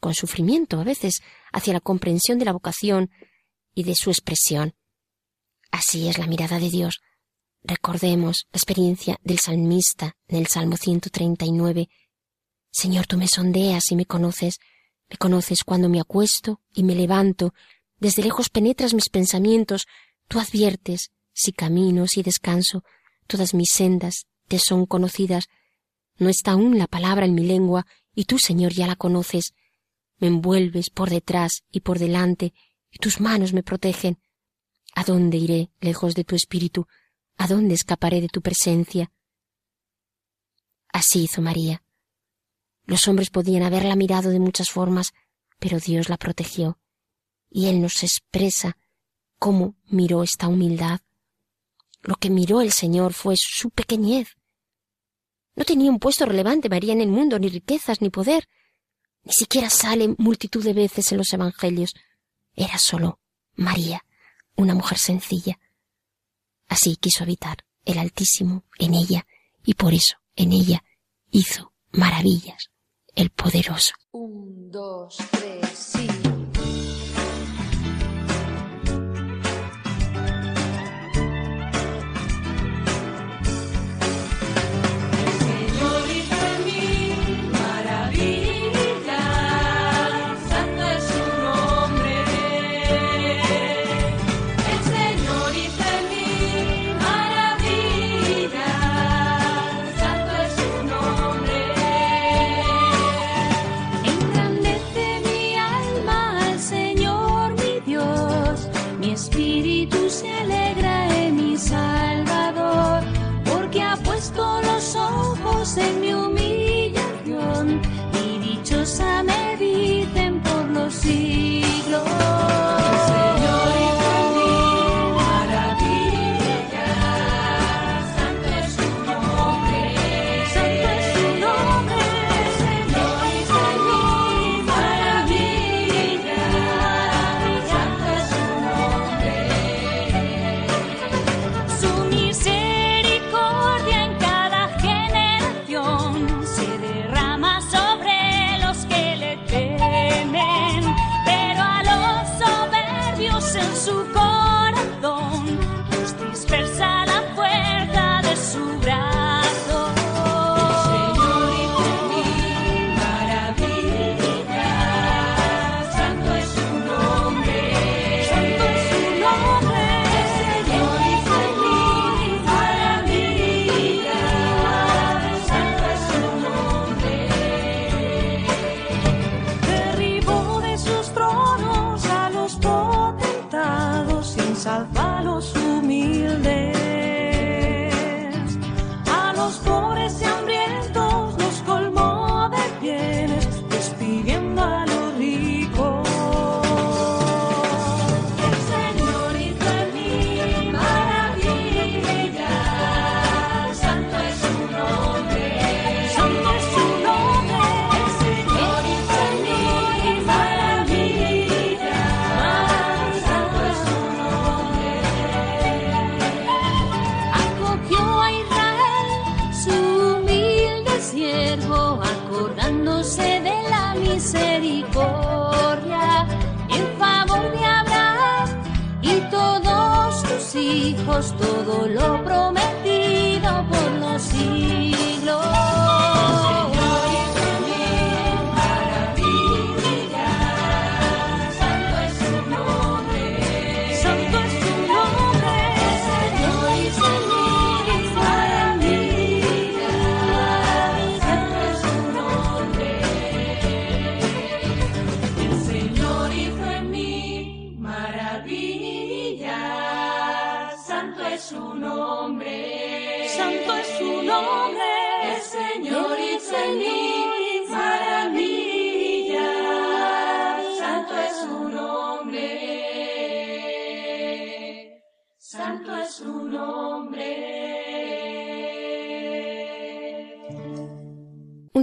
con 0.00 0.14
sufrimiento 0.14 0.80
a 0.80 0.84
veces, 0.84 1.22
hacia 1.52 1.72
la 1.72 1.80
comprensión 1.80 2.38
de 2.38 2.44
la 2.44 2.52
vocación 2.52 3.10
y 3.74 3.84
de 3.84 3.94
su 3.94 4.10
expresión. 4.10 4.74
Así 5.70 6.08
es 6.08 6.18
la 6.18 6.26
mirada 6.26 6.58
de 6.58 6.70
Dios, 6.70 7.00
Recordemos 7.66 8.46
la 8.52 8.58
experiencia 8.58 9.18
del 9.24 9.38
salmista 9.38 10.18
en 10.28 10.36
el 10.36 10.48
Salmo 10.48 10.76
139. 10.76 11.88
Señor, 12.70 13.06
tú 13.06 13.16
me 13.16 13.26
sondeas 13.26 13.90
y 13.90 13.96
me 13.96 14.04
conoces, 14.04 14.58
me 15.08 15.16
conoces 15.16 15.64
cuando 15.64 15.88
me 15.88 15.98
acuesto 15.98 16.60
y 16.74 16.82
me 16.82 16.94
levanto, 16.94 17.54
desde 17.98 18.22
lejos 18.22 18.50
penetras 18.50 18.92
mis 18.92 19.08
pensamientos, 19.08 19.86
tú 20.28 20.40
adviertes 20.40 21.10
si 21.32 21.52
camino, 21.52 22.06
si 22.06 22.22
descanso, 22.22 22.84
todas 23.26 23.54
mis 23.54 23.70
sendas 23.72 24.26
te 24.48 24.58
son 24.58 24.86
conocidas. 24.86 25.48
No 26.16 26.28
está 26.28 26.52
aún 26.52 26.78
la 26.78 26.86
palabra 26.86 27.26
en 27.26 27.34
mi 27.34 27.44
lengua, 27.44 27.86
y 28.14 28.24
tú, 28.24 28.38
Señor, 28.38 28.72
ya 28.72 28.86
la 28.86 28.96
conoces. 28.96 29.54
Me 30.18 30.28
envuelves 30.28 30.90
por 30.90 31.10
detrás 31.10 31.64
y 31.70 31.80
por 31.80 31.98
delante, 31.98 32.54
y 32.90 32.98
tus 32.98 33.20
manos 33.20 33.52
me 33.52 33.64
protegen. 33.64 34.18
¿A 34.94 35.02
dónde 35.02 35.38
iré 35.38 35.70
lejos 35.80 36.14
de 36.14 36.22
tu 36.22 36.36
espíritu? 36.36 36.86
¿A 37.36 37.48
dónde 37.48 37.74
escaparé 37.74 38.20
de 38.20 38.28
tu 38.28 38.40
presencia? 38.40 39.10
Así 40.92 41.24
hizo 41.24 41.42
María. 41.42 41.82
Los 42.86 43.08
hombres 43.08 43.30
podían 43.30 43.64
haberla 43.64 43.96
mirado 43.96 44.30
de 44.30 44.38
muchas 44.38 44.70
formas, 44.70 45.12
pero 45.58 45.80
Dios 45.80 46.08
la 46.08 46.16
protegió, 46.16 46.78
y 47.50 47.66
Él 47.66 47.80
nos 47.80 48.04
expresa 48.04 48.76
cómo 49.44 49.74
miró 49.90 50.22
esta 50.22 50.48
humildad. 50.48 51.00
Lo 52.00 52.14
que 52.14 52.30
miró 52.30 52.62
el 52.62 52.72
Señor 52.72 53.12
fue 53.12 53.34
su 53.36 53.68
pequeñez. 53.68 54.38
No 55.54 55.66
tenía 55.66 55.90
un 55.90 55.98
puesto 55.98 56.24
relevante 56.24 56.70
María 56.70 56.94
en 56.94 57.02
el 57.02 57.10
mundo, 57.10 57.38
ni 57.38 57.50
riquezas, 57.50 58.00
ni 58.00 58.08
poder. 58.08 58.48
Ni 59.22 59.34
siquiera 59.34 59.68
sale 59.68 60.14
multitud 60.16 60.64
de 60.64 60.72
veces 60.72 61.12
en 61.12 61.18
los 61.18 61.30
Evangelios. 61.30 61.92
Era 62.56 62.78
solo 62.78 63.20
María, 63.54 64.06
una 64.56 64.74
mujer 64.74 64.96
sencilla, 64.96 65.58
Así 66.66 66.96
quiso 66.96 67.22
habitar 67.24 67.58
el 67.84 67.98
Altísimo 67.98 68.64
en 68.78 68.94
ella, 68.94 69.26
y 69.62 69.74
por 69.74 69.92
eso 69.92 70.16
en 70.36 70.52
ella 70.52 70.82
hizo 71.30 71.74
maravillas 71.92 72.70
el 73.14 73.28
poderoso. 73.28 73.92
Un, 74.10 74.70
dos, 74.70 75.18
tres, 75.32 75.63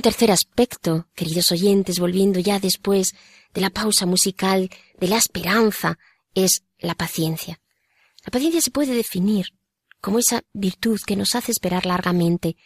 Un 0.01 0.09
tercer 0.11 0.31
aspecto, 0.31 1.05
queridos 1.13 1.51
oyentes, 1.51 1.99
volviendo 1.99 2.39
ya 2.39 2.59
después 2.59 3.13
de 3.53 3.61
la 3.61 3.69
pausa 3.69 4.07
musical, 4.07 4.71
de 4.99 5.07
la 5.07 5.17
esperanza, 5.17 5.99
es 6.33 6.63
la 6.79 6.95
paciencia. 6.95 7.61
La 8.25 8.31
paciencia 8.31 8.61
se 8.61 8.71
puede 8.71 8.95
definir 8.95 9.49
como 10.01 10.17
esa 10.17 10.41
virtud 10.53 10.99
que 11.05 11.15
nos 11.15 11.35
hace 11.35 11.51
esperar 11.51 11.85
largamente. 11.85 12.57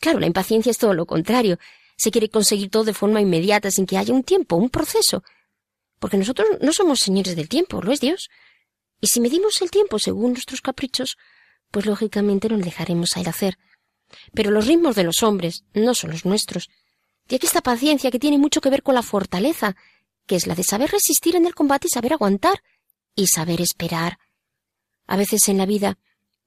Claro, 0.00 0.20
la 0.20 0.26
impaciencia 0.26 0.68
es 0.68 0.76
todo 0.76 0.92
lo 0.92 1.06
contrario. 1.06 1.58
Se 1.96 2.10
quiere 2.10 2.28
conseguir 2.28 2.68
todo 2.68 2.84
de 2.84 2.92
forma 2.92 3.22
inmediata, 3.22 3.70
sin 3.70 3.86
que 3.86 3.96
haya 3.96 4.12
un 4.12 4.22
tiempo, 4.22 4.56
un 4.56 4.68
proceso. 4.68 5.24
Porque 5.98 6.18
nosotros 6.18 6.46
no 6.60 6.74
somos 6.74 6.98
señores 6.98 7.36
del 7.36 7.48
tiempo, 7.48 7.80
lo 7.80 7.92
es 7.92 8.00
Dios. 8.00 8.28
Y 9.00 9.06
si 9.06 9.22
medimos 9.22 9.62
el 9.62 9.70
tiempo 9.70 9.98
según 9.98 10.32
nuestros 10.32 10.60
caprichos, 10.60 11.16
pues 11.70 11.86
lógicamente 11.86 12.50
nos 12.50 12.60
dejaremos 12.60 13.16
a 13.16 13.20
a 13.20 13.30
hacer. 13.30 13.56
Pero 14.34 14.50
los 14.50 14.66
ritmos 14.66 14.94
de 14.94 15.04
los 15.04 15.22
hombres 15.22 15.64
no 15.72 15.94
son 15.94 16.10
los 16.10 16.26
nuestros. 16.26 16.68
Y 17.28 17.34
aquí 17.34 17.46
esta 17.46 17.60
paciencia 17.60 18.10
que 18.10 18.18
tiene 18.18 18.38
mucho 18.38 18.60
que 18.60 18.70
ver 18.70 18.82
con 18.82 18.94
la 18.94 19.02
fortaleza, 19.02 19.76
que 20.26 20.36
es 20.36 20.46
la 20.46 20.54
de 20.54 20.64
saber 20.64 20.90
resistir 20.90 21.36
en 21.36 21.46
el 21.46 21.54
combate 21.54 21.88
y 21.88 21.90
saber 21.90 22.12
aguantar, 22.12 22.62
y 23.14 23.26
saber 23.26 23.60
esperar. 23.60 24.18
A 25.06 25.16
veces 25.16 25.48
en 25.48 25.58
la 25.58 25.66
vida 25.66 25.98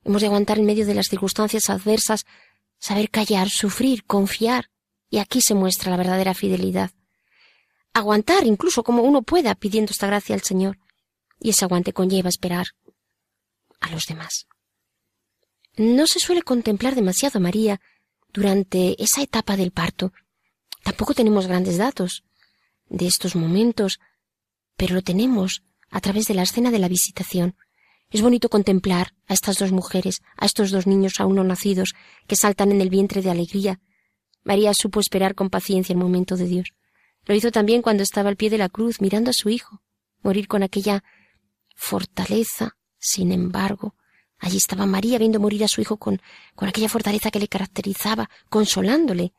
hemos 0.03 0.21
de 0.21 0.27
aguantar 0.27 0.59
en 0.59 0.65
medio 0.65 0.85
de 0.85 0.95
las 0.95 1.07
circunstancias 1.07 1.69
adversas, 1.69 2.25
saber 2.79 3.09
callar, 3.09 3.49
sufrir, 3.49 4.05
confiar, 4.05 4.69
y 5.09 5.19
aquí 5.19 5.41
se 5.41 5.55
muestra 5.55 5.91
la 5.91 5.97
verdadera 5.97 6.33
fidelidad. 6.33 6.91
Aguantar 7.93 8.45
incluso 8.45 8.83
como 8.83 9.03
uno 9.03 9.21
pueda 9.21 9.55
pidiendo 9.55 9.91
esta 9.91 10.07
gracia 10.07 10.35
al 10.35 10.41
Señor, 10.41 10.77
y 11.39 11.49
ese 11.49 11.65
aguante 11.65 11.93
conlleva 11.93 12.29
esperar 12.29 12.67
a 13.79 13.91
los 13.91 14.05
demás. 14.05 14.47
No 15.77 16.07
se 16.07 16.19
suele 16.19 16.41
contemplar 16.41 16.95
demasiado 16.95 17.39
a 17.39 17.41
María 17.41 17.81
durante 18.33 19.01
esa 19.01 19.21
etapa 19.21 19.57
del 19.57 19.71
parto. 19.71 20.11
Tampoco 20.85 21.15
tenemos 21.15 21.47
grandes 21.47 21.77
datos 21.79 22.23
de 22.89 23.07
estos 23.07 23.35
momentos, 23.35 23.99
pero 24.77 24.93
lo 24.93 25.01
tenemos 25.01 25.63
a 25.89 25.99
través 25.99 26.27
de 26.27 26.35
la 26.35 26.43
escena 26.43 26.69
de 26.69 26.77
la 26.77 26.87
visitación. 26.87 27.55
Es 28.11 28.21
bonito 28.21 28.49
contemplar 28.49 29.15
a 29.25 29.33
estas 29.33 29.57
dos 29.57 29.71
mujeres, 29.71 30.21
a 30.37 30.45
estos 30.45 30.69
dos 30.69 30.85
niños 30.85 31.19
aún 31.19 31.37
no 31.37 31.43
nacidos, 31.43 31.95
que 32.27 32.35
saltan 32.35 32.71
en 32.71 32.81
el 32.81 32.91
vientre 32.91 33.23
de 33.23 33.31
alegría. 33.31 33.79
María 34.43 34.75
supo 34.75 34.99
esperar 34.99 35.33
con 35.33 35.49
paciencia 35.49 35.91
el 35.91 35.97
momento 35.97 36.37
de 36.37 36.45
Dios. 36.45 36.67
Lo 37.25 37.33
hizo 37.33 37.49
también 37.49 37.81
cuando 37.81 38.03
estaba 38.03 38.29
al 38.29 38.35
pie 38.35 38.51
de 38.51 38.59
la 38.59 38.69
cruz, 38.69 39.01
mirando 39.01 39.31
a 39.31 39.33
su 39.33 39.49
hijo, 39.49 39.81
morir 40.21 40.47
con 40.47 40.61
aquella 40.61 41.03
fortaleza. 41.75 42.77
Sin 42.99 43.31
embargo, 43.31 43.95
allí 44.37 44.57
estaba 44.57 44.85
María 44.85 45.17
viendo 45.17 45.39
morir 45.39 45.63
a 45.63 45.67
su 45.67 45.81
hijo 45.81 45.97
con, 45.97 46.21
con 46.53 46.69
aquella 46.69 46.89
fortaleza 46.89 47.31
que 47.31 47.39
le 47.39 47.47
caracterizaba, 47.47 48.29
consolándole. 48.49 49.33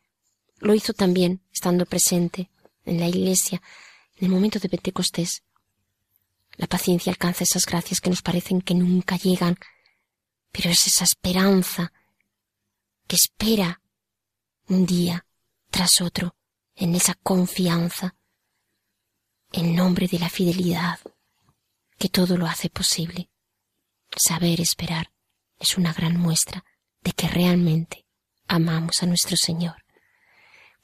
Lo 0.59 0.75
hizo 0.75 0.93
también, 0.93 1.43
estando 1.53 1.85
presente 1.87 2.51
en 2.85 3.01
la 3.01 3.09
iglesia, 3.09 3.61
en 4.17 4.27
el 4.27 4.31
momento 4.31 4.59
de 4.59 4.69
Pentecostés. 4.69 5.43
La 6.57 6.67
paciencia 6.67 7.13
alcanza 7.13 7.45
esas 7.45 7.67
gracias 7.67 8.01
que 8.01 8.11
nos 8.11 8.23
parecen 8.23 8.63
que 8.63 8.75
nunca 8.75 9.17
llegan, 9.17 9.59
pero 10.51 10.71
es 10.71 10.87
esa 10.87 11.05
esperanza 11.05 11.93
que 13.07 13.17
espera 13.17 13.83
un 14.69 14.87
día 14.87 15.27
tras 15.71 16.01
otro 16.01 16.35
en 16.75 16.95
esa 16.95 17.15
confianza, 17.15 18.15
en 19.53 19.75
nombre 19.75 20.09
de 20.09 20.19
la 20.19 20.31
fidelidad, 20.31 20.99
que 21.99 22.09
todo 22.09 22.37
lo 22.37 22.47
hace 22.47 22.71
posible. 22.71 23.29
Saber 24.17 24.61
esperar 24.61 25.13
es 25.59 25.77
una 25.77 25.93
gran 25.93 26.19
muestra 26.19 26.65
de 27.03 27.13
que 27.13 27.29
realmente 27.29 28.07
amamos 28.49 29.03
a 29.03 29.07
nuestro 29.07 29.37
Señor. 29.37 29.86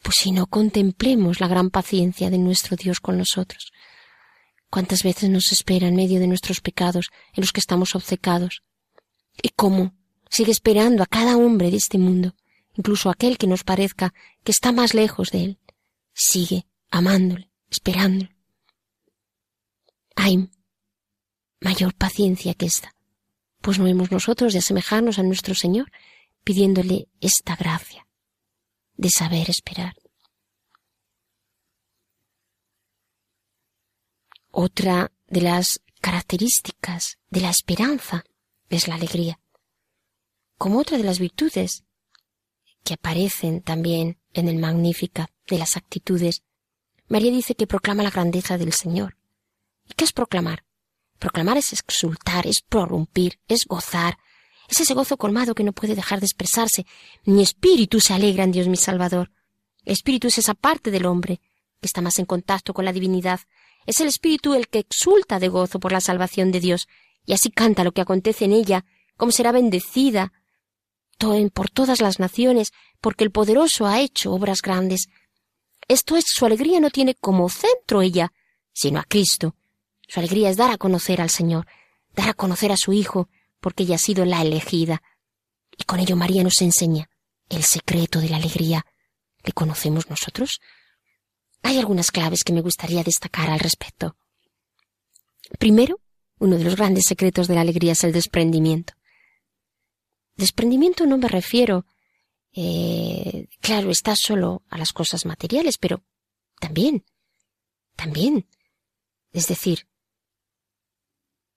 Pues 0.02 0.16
si 0.18 0.32
no 0.32 0.46
contemplemos 0.46 1.40
la 1.40 1.48
gran 1.48 1.70
paciencia 1.70 2.28
de 2.28 2.38
nuestro 2.38 2.76
Dios 2.76 3.00
con 3.00 3.18
nosotros, 3.18 3.72
cuántas 4.68 5.02
veces 5.04 5.30
nos 5.30 5.52
espera 5.52 5.86
en 5.86 5.94
medio 5.94 6.18
de 6.18 6.26
nuestros 6.26 6.60
pecados 6.60 7.10
en 7.34 7.42
los 7.42 7.52
que 7.52 7.60
estamos 7.60 7.94
obcecados, 7.94 8.62
y 9.40 9.50
cómo 9.50 9.94
sigue 10.28 10.50
esperando 10.50 11.02
a 11.02 11.06
cada 11.06 11.36
hombre 11.36 11.70
de 11.70 11.76
este 11.76 11.98
mundo, 11.98 12.34
incluso 12.74 13.10
aquel 13.10 13.38
que 13.38 13.46
nos 13.46 13.64
parezca 13.64 14.12
que 14.42 14.52
está 14.52 14.72
más 14.72 14.92
lejos 14.92 15.30
de 15.30 15.44
él, 15.44 15.58
sigue 16.12 16.66
amándole, 16.90 17.50
esperándole. 17.70 18.34
Hay 20.16 20.50
mayor 21.60 21.94
paciencia 21.94 22.54
que 22.54 22.66
esta, 22.66 22.94
pues 23.60 23.78
no 23.78 23.86
hemos 23.86 24.10
nosotros 24.10 24.52
de 24.52 24.58
asemejarnos 24.58 25.18
a 25.18 25.22
nuestro 25.22 25.54
Señor, 25.54 25.90
pidiéndole 26.44 27.08
esta 27.20 27.56
gracia 27.56 28.06
de 28.94 29.08
saber 29.10 29.50
esperar. 29.50 29.94
Otra 34.50 35.10
de 35.28 35.40
las 35.40 35.80
características 36.00 37.18
de 37.30 37.40
la 37.40 37.50
esperanza 37.50 38.24
es 38.68 38.88
la 38.88 38.96
alegría, 38.96 39.40
como 40.58 40.78
otra 40.78 40.98
de 40.98 41.04
las 41.04 41.18
virtudes 41.18 41.84
que 42.84 42.94
aparecen 42.94 43.62
también 43.62 44.18
en 44.32 44.48
el 44.48 44.58
Magnífica 44.58 45.30
de 45.46 45.58
las 45.58 45.76
actitudes. 45.76 46.42
María 47.08 47.30
dice 47.30 47.54
que 47.54 47.66
proclama 47.66 48.02
la 48.02 48.10
grandeza 48.10 48.58
del 48.58 48.72
Señor. 48.72 49.16
¿Y 49.88 49.94
qué 49.94 50.04
es 50.04 50.12
proclamar? 50.12 50.64
Proclamar 51.18 51.56
es 51.56 51.72
exultar, 51.72 52.46
es 52.46 52.62
prorrumpir, 52.62 53.38
es 53.48 53.64
gozar, 53.64 54.18
es 54.68 54.80
ese 54.80 54.94
gozo 54.94 55.16
colmado 55.16 55.54
que 55.54 55.64
no 55.64 55.72
puede 55.72 55.94
dejar 55.94 56.20
de 56.20 56.26
expresarse. 56.26 56.86
Mi 57.24 57.42
espíritu 57.42 58.00
se 58.00 58.14
alegra 58.14 58.44
en 58.44 58.52
Dios 58.52 58.68
mi 58.68 58.76
Salvador. 58.76 59.30
El 59.84 59.92
espíritu 59.92 60.28
es 60.28 60.38
esa 60.38 60.54
parte 60.54 60.90
del 60.90 61.06
hombre 61.06 61.40
que 61.80 61.86
está 61.86 62.00
más 62.00 62.18
en 62.18 62.26
contacto 62.26 62.72
con 62.72 62.84
la 62.84 62.92
divinidad. 62.92 63.40
Es 63.86 64.00
el 64.00 64.08
espíritu 64.08 64.54
el 64.54 64.68
que 64.68 64.78
exulta 64.78 65.40
de 65.40 65.48
gozo 65.48 65.80
por 65.80 65.92
la 65.92 66.00
salvación 66.00 66.52
de 66.52 66.60
Dios, 66.60 66.88
y 67.26 67.32
así 67.32 67.50
canta 67.50 67.84
lo 67.84 67.92
que 67.92 68.00
acontece 68.00 68.44
en 68.44 68.52
ella, 68.52 68.84
cómo 69.16 69.32
será 69.32 69.52
bendecida 69.52 70.32
por 71.54 71.70
todas 71.70 72.00
las 72.00 72.18
naciones, 72.18 72.72
porque 73.00 73.22
el 73.22 73.30
poderoso 73.30 73.86
ha 73.86 74.00
hecho 74.00 74.32
obras 74.32 74.60
grandes. 74.60 75.08
Esto 75.86 76.16
es, 76.16 76.24
su 76.26 76.44
alegría 76.46 76.80
no 76.80 76.90
tiene 76.90 77.14
como 77.14 77.48
centro 77.48 78.02
ella, 78.02 78.32
sino 78.72 78.98
a 78.98 79.04
Cristo. 79.04 79.54
Su 80.08 80.18
alegría 80.18 80.50
es 80.50 80.56
dar 80.56 80.70
a 80.70 80.78
conocer 80.78 81.20
al 81.20 81.30
Señor, 81.30 81.66
dar 82.14 82.30
a 82.30 82.34
conocer 82.34 82.72
a 82.72 82.76
su 82.76 82.92
Hijo, 82.92 83.28
porque 83.62 83.84
ella 83.84 83.94
ha 83.94 83.98
sido 83.98 84.26
la 84.26 84.42
elegida. 84.42 85.02
Y 85.78 85.84
con 85.84 86.00
ello 86.00 86.16
María 86.16 86.42
nos 86.42 86.60
enseña 86.60 87.08
el 87.48 87.62
secreto 87.62 88.20
de 88.20 88.28
la 88.28 88.36
alegría. 88.36 88.84
¿Le 89.42 89.52
conocemos 89.52 90.10
nosotros? 90.10 90.60
Hay 91.62 91.78
algunas 91.78 92.10
claves 92.10 92.42
que 92.44 92.52
me 92.52 92.60
gustaría 92.60 93.02
destacar 93.02 93.48
al 93.50 93.60
respecto. 93.60 94.16
Primero, 95.58 96.00
uno 96.38 96.58
de 96.58 96.64
los 96.64 96.76
grandes 96.76 97.04
secretos 97.04 97.48
de 97.48 97.54
la 97.54 97.60
alegría 97.62 97.92
es 97.92 98.04
el 98.04 98.12
desprendimiento. 98.12 98.94
Desprendimiento 100.34 101.06
no 101.06 101.18
me 101.18 101.28
refiero, 101.28 101.86
eh, 102.52 103.48
claro, 103.60 103.90
está 103.90 104.14
solo 104.16 104.62
a 104.68 104.78
las 104.78 104.92
cosas 104.92 105.24
materiales, 105.24 105.78
pero 105.78 106.02
también, 106.58 107.04
también. 107.96 108.48
Es 109.30 109.46
decir, 109.46 109.86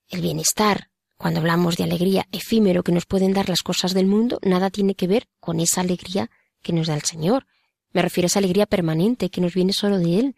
el 0.10 0.22
bienestar, 0.22 0.92
cuando 1.26 1.40
hablamos 1.40 1.76
de 1.76 1.86
alegría 1.86 2.28
efímero 2.32 2.84
que 2.84 2.92
nos 2.92 3.08
pueden 3.08 3.34
dar 3.34 3.50
las 3.50 3.64
cosas 3.64 3.96
del 3.96 4.06
mundo, 4.06 4.38
nada 4.44 4.70
tiene 4.70 4.94
que 4.94 5.08
ver 5.08 5.28
con 5.40 5.60
esa 5.60 5.82
alegría 5.82 6.30
que 6.62 6.72
nos 6.72 6.86
da 6.86 6.94
el 6.94 7.02
Señor. 7.02 7.48
Me 7.94 8.04
refiero 8.04 8.26
a 8.26 8.28
esa 8.28 8.38
alegría 8.38 8.68
permanente 8.68 9.32
que 9.32 9.42
nos 9.42 9.56
viene 9.56 9.74
solo 9.74 9.98
de 9.98 10.20
Él. 10.20 10.36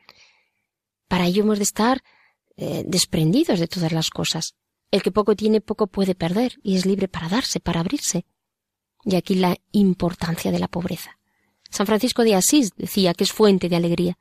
Para 1.10 1.26
ello 1.26 1.44
hemos 1.44 1.58
de 1.58 1.66
estar 1.66 2.02
eh, 2.56 2.86
desprendidos 2.88 3.60
de 3.60 3.68
todas 3.68 3.92
las 3.92 4.10
cosas. 4.10 4.54
El 4.90 5.04
que 5.04 5.12
poco 5.12 5.36
tiene, 5.36 5.60
poco 5.60 5.88
puede 5.88 6.16
perder, 6.16 6.54
y 6.64 6.78
es 6.78 6.86
libre 6.86 7.10
para 7.10 7.28
darse, 7.28 7.60
para 7.60 7.82
abrirse. 7.82 8.26
Y 9.04 9.18
aquí 9.18 9.36
la 9.36 9.58
importancia 9.74 10.54
de 10.54 10.60
la 10.60 10.70
pobreza. 10.70 11.20
San 11.70 11.86
Francisco 11.86 12.24
de 12.24 12.36
Asís 12.36 12.72
decía 12.78 13.14
que 13.14 13.26
es 13.26 13.34
fuente 13.34 13.68
de 13.68 13.76
alegría. 13.76 14.18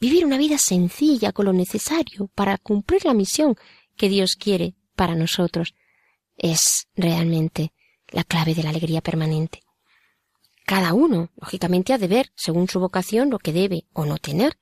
Vivir 0.00 0.24
una 0.24 0.38
vida 0.38 0.56
sencilla 0.56 1.32
con 1.32 1.44
lo 1.44 1.52
necesario 1.52 2.30
para 2.34 2.56
cumplir 2.56 3.04
la 3.04 3.12
misión 3.12 3.54
que 3.96 4.08
Dios 4.08 4.36
quiere 4.36 4.76
para 4.94 5.14
nosotros 5.14 5.74
es 6.36 6.86
realmente 6.96 7.72
la 8.08 8.24
clave 8.24 8.54
de 8.54 8.62
la 8.62 8.70
alegría 8.70 9.00
permanente. 9.00 9.60
Cada 10.66 10.94
uno, 10.94 11.30
lógicamente, 11.36 11.92
ha 11.92 11.98
de 11.98 12.08
ver, 12.08 12.32
según 12.34 12.68
su 12.68 12.80
vocación, 12.80 13.30
lo 13.30 13.38
que 13.38 13.52
debe 13.52 13.84
o 13.92 14.06
no 14.06 14.16
tener, 14.16 14.56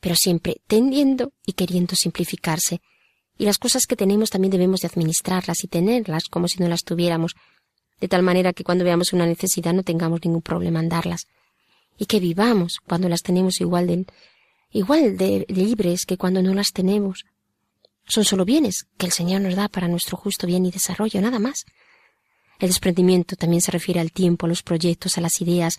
pero 0.00 0.14
siempre 0.14 0.60
tendiendo 0.66 1.32
y 1.44 1.54
queriendo 1.54 1.96
simplificarse. 1.96 2.80
Y 3.36 3.46
las 3.46 3.58
cosas 3.58 3.86
que 3.86 3.96
tenemos 3.96 4.30
también 4.30 4.52
debemos 4.52 4.80
de 4.80 4.88
administrarlas 4.88 5.64
y 5.64 5.66
tenerlas 5.66 6.24
como 6.26 6.46
si 6.46 6.62
no 6.62 6.68
las 6.68 6.84
tuviéramos, 6.84 7.34
de 8.00 8.08
tal 8.08 8.22
manera 8.22 8.52
que 8.52 8.64
cuando 8.64 8.84
veamos 8.84 9.12
una 9.12 9.26
necesidad 9.26 9.72
no 9.72 9.82
tengamos 9.82 10.20
ningún 10.24 10.42
problema 10.42 10.80
en 10.80 10.88
darlas. 10.88 11.26
Y 11.98 12.06
que 12.06 12.20
vivamos 12.20 12.78
cuando 12.86 13.08
las 13.08 13.22
tenemos 13.22 13.60
igual 13.60 13.86
de, 13.86 14.06
igual 14.70 15.16
de 15.16 15.46
libres 15.48 16.06
que 16.06 16.16
cuando 16.16 16.42
no 16.42 16.54
las 16.54 16.72
tenemos. 16.72 17.24
Son 18.06 18.24
solo 18.24 18.44
bienes 18.44 18.86
que 18.98 19.06
el 19.06 19.12
Señor 19.12 19.40
nos 19.40 19.56
da 19.56 19.68
para 19.68 19.88
nuestro 19.88 20.16
justo 20.16 20.46
bien 20.46 20.66
y 20.66 20.70
desarrollo, 20.70 21.20
nada 21.20 21.38
más. 21.38 21.64
El 22.58 22.68
desprendimiento 22.68 23.36
también 23.36 23.62
se 23.62 23.72
refiere 23.72 24.00
al 24.00 24.12
tiempo, 24.12 24.46
a 24.46 24.48
los 24.48 24.62
proyectos, 24.62 25.18
a 25.18 25.20
las 25.20 25.40
ideas, 25.40 25.78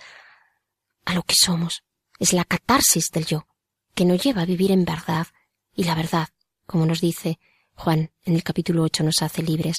a 1.05 1.13
lo 1.13 1.23
que 1.23 1.35
somos. 1.37 1.83
Es 2.19 2.33
la 2.33 2.45
catarsis 2.45 3.09
del 3.11 3.25
yo, 3.25 3.47
que 3.93 4.05
nos 4.05 4.23
lleva 4.23 4.41
a 4.41 4.45
vivir 4.45 4.71
en 4.71 4.85
verdad, 4.85 5.27
y 5.73 5.83
la 5.83 5.95
verdad, 5.95 6.29
como 6.65 6.85
nos 6.85 7.01
dice 7.01 7.39
Juan 7.75 8.11
en 8.23 8.35
el 8.35 8.43
capítulo 8.43 8.83
ocho, 8.83 9.03
nos 9.03 9.21
hace 9.21 9.43
libres. 9.43 9.77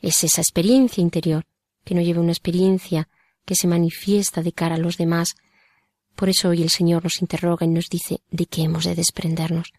Es 0.00 0.24
esa 0.24 0.40
experiencia 0.40 1.00
interior, 1.00 1.44
que 1.84 1.94
nos 1.94 2.04
lleva 2.04 2.20
a 2.20 2.22
una 2.22 2.32
experiencia 2.32 3.08
que 3.44 3.54
se 3.54 3.66
manifiesta 3.66 4.42
de 4.42 4.52
cara 4.52 4.76
a 4.76 4.78
los 4.78 4.96
demás. 4.96 5.34
Por 6.14 6.28
eso 6.28 6.48
hoy 6.48 6.62
el 6.62 6.70
Señor 6.70 7.04
nos 7.04 7.20
interroga 7.20 7.66
y 7.66 7.68
nos 7.68 7.88
dice 7.88 8.20
de 8.30 8.46
qué 8.46 8.62
hemos 8.62 8.84
de 8.84 8.94
desprendernos, 8.94 9.72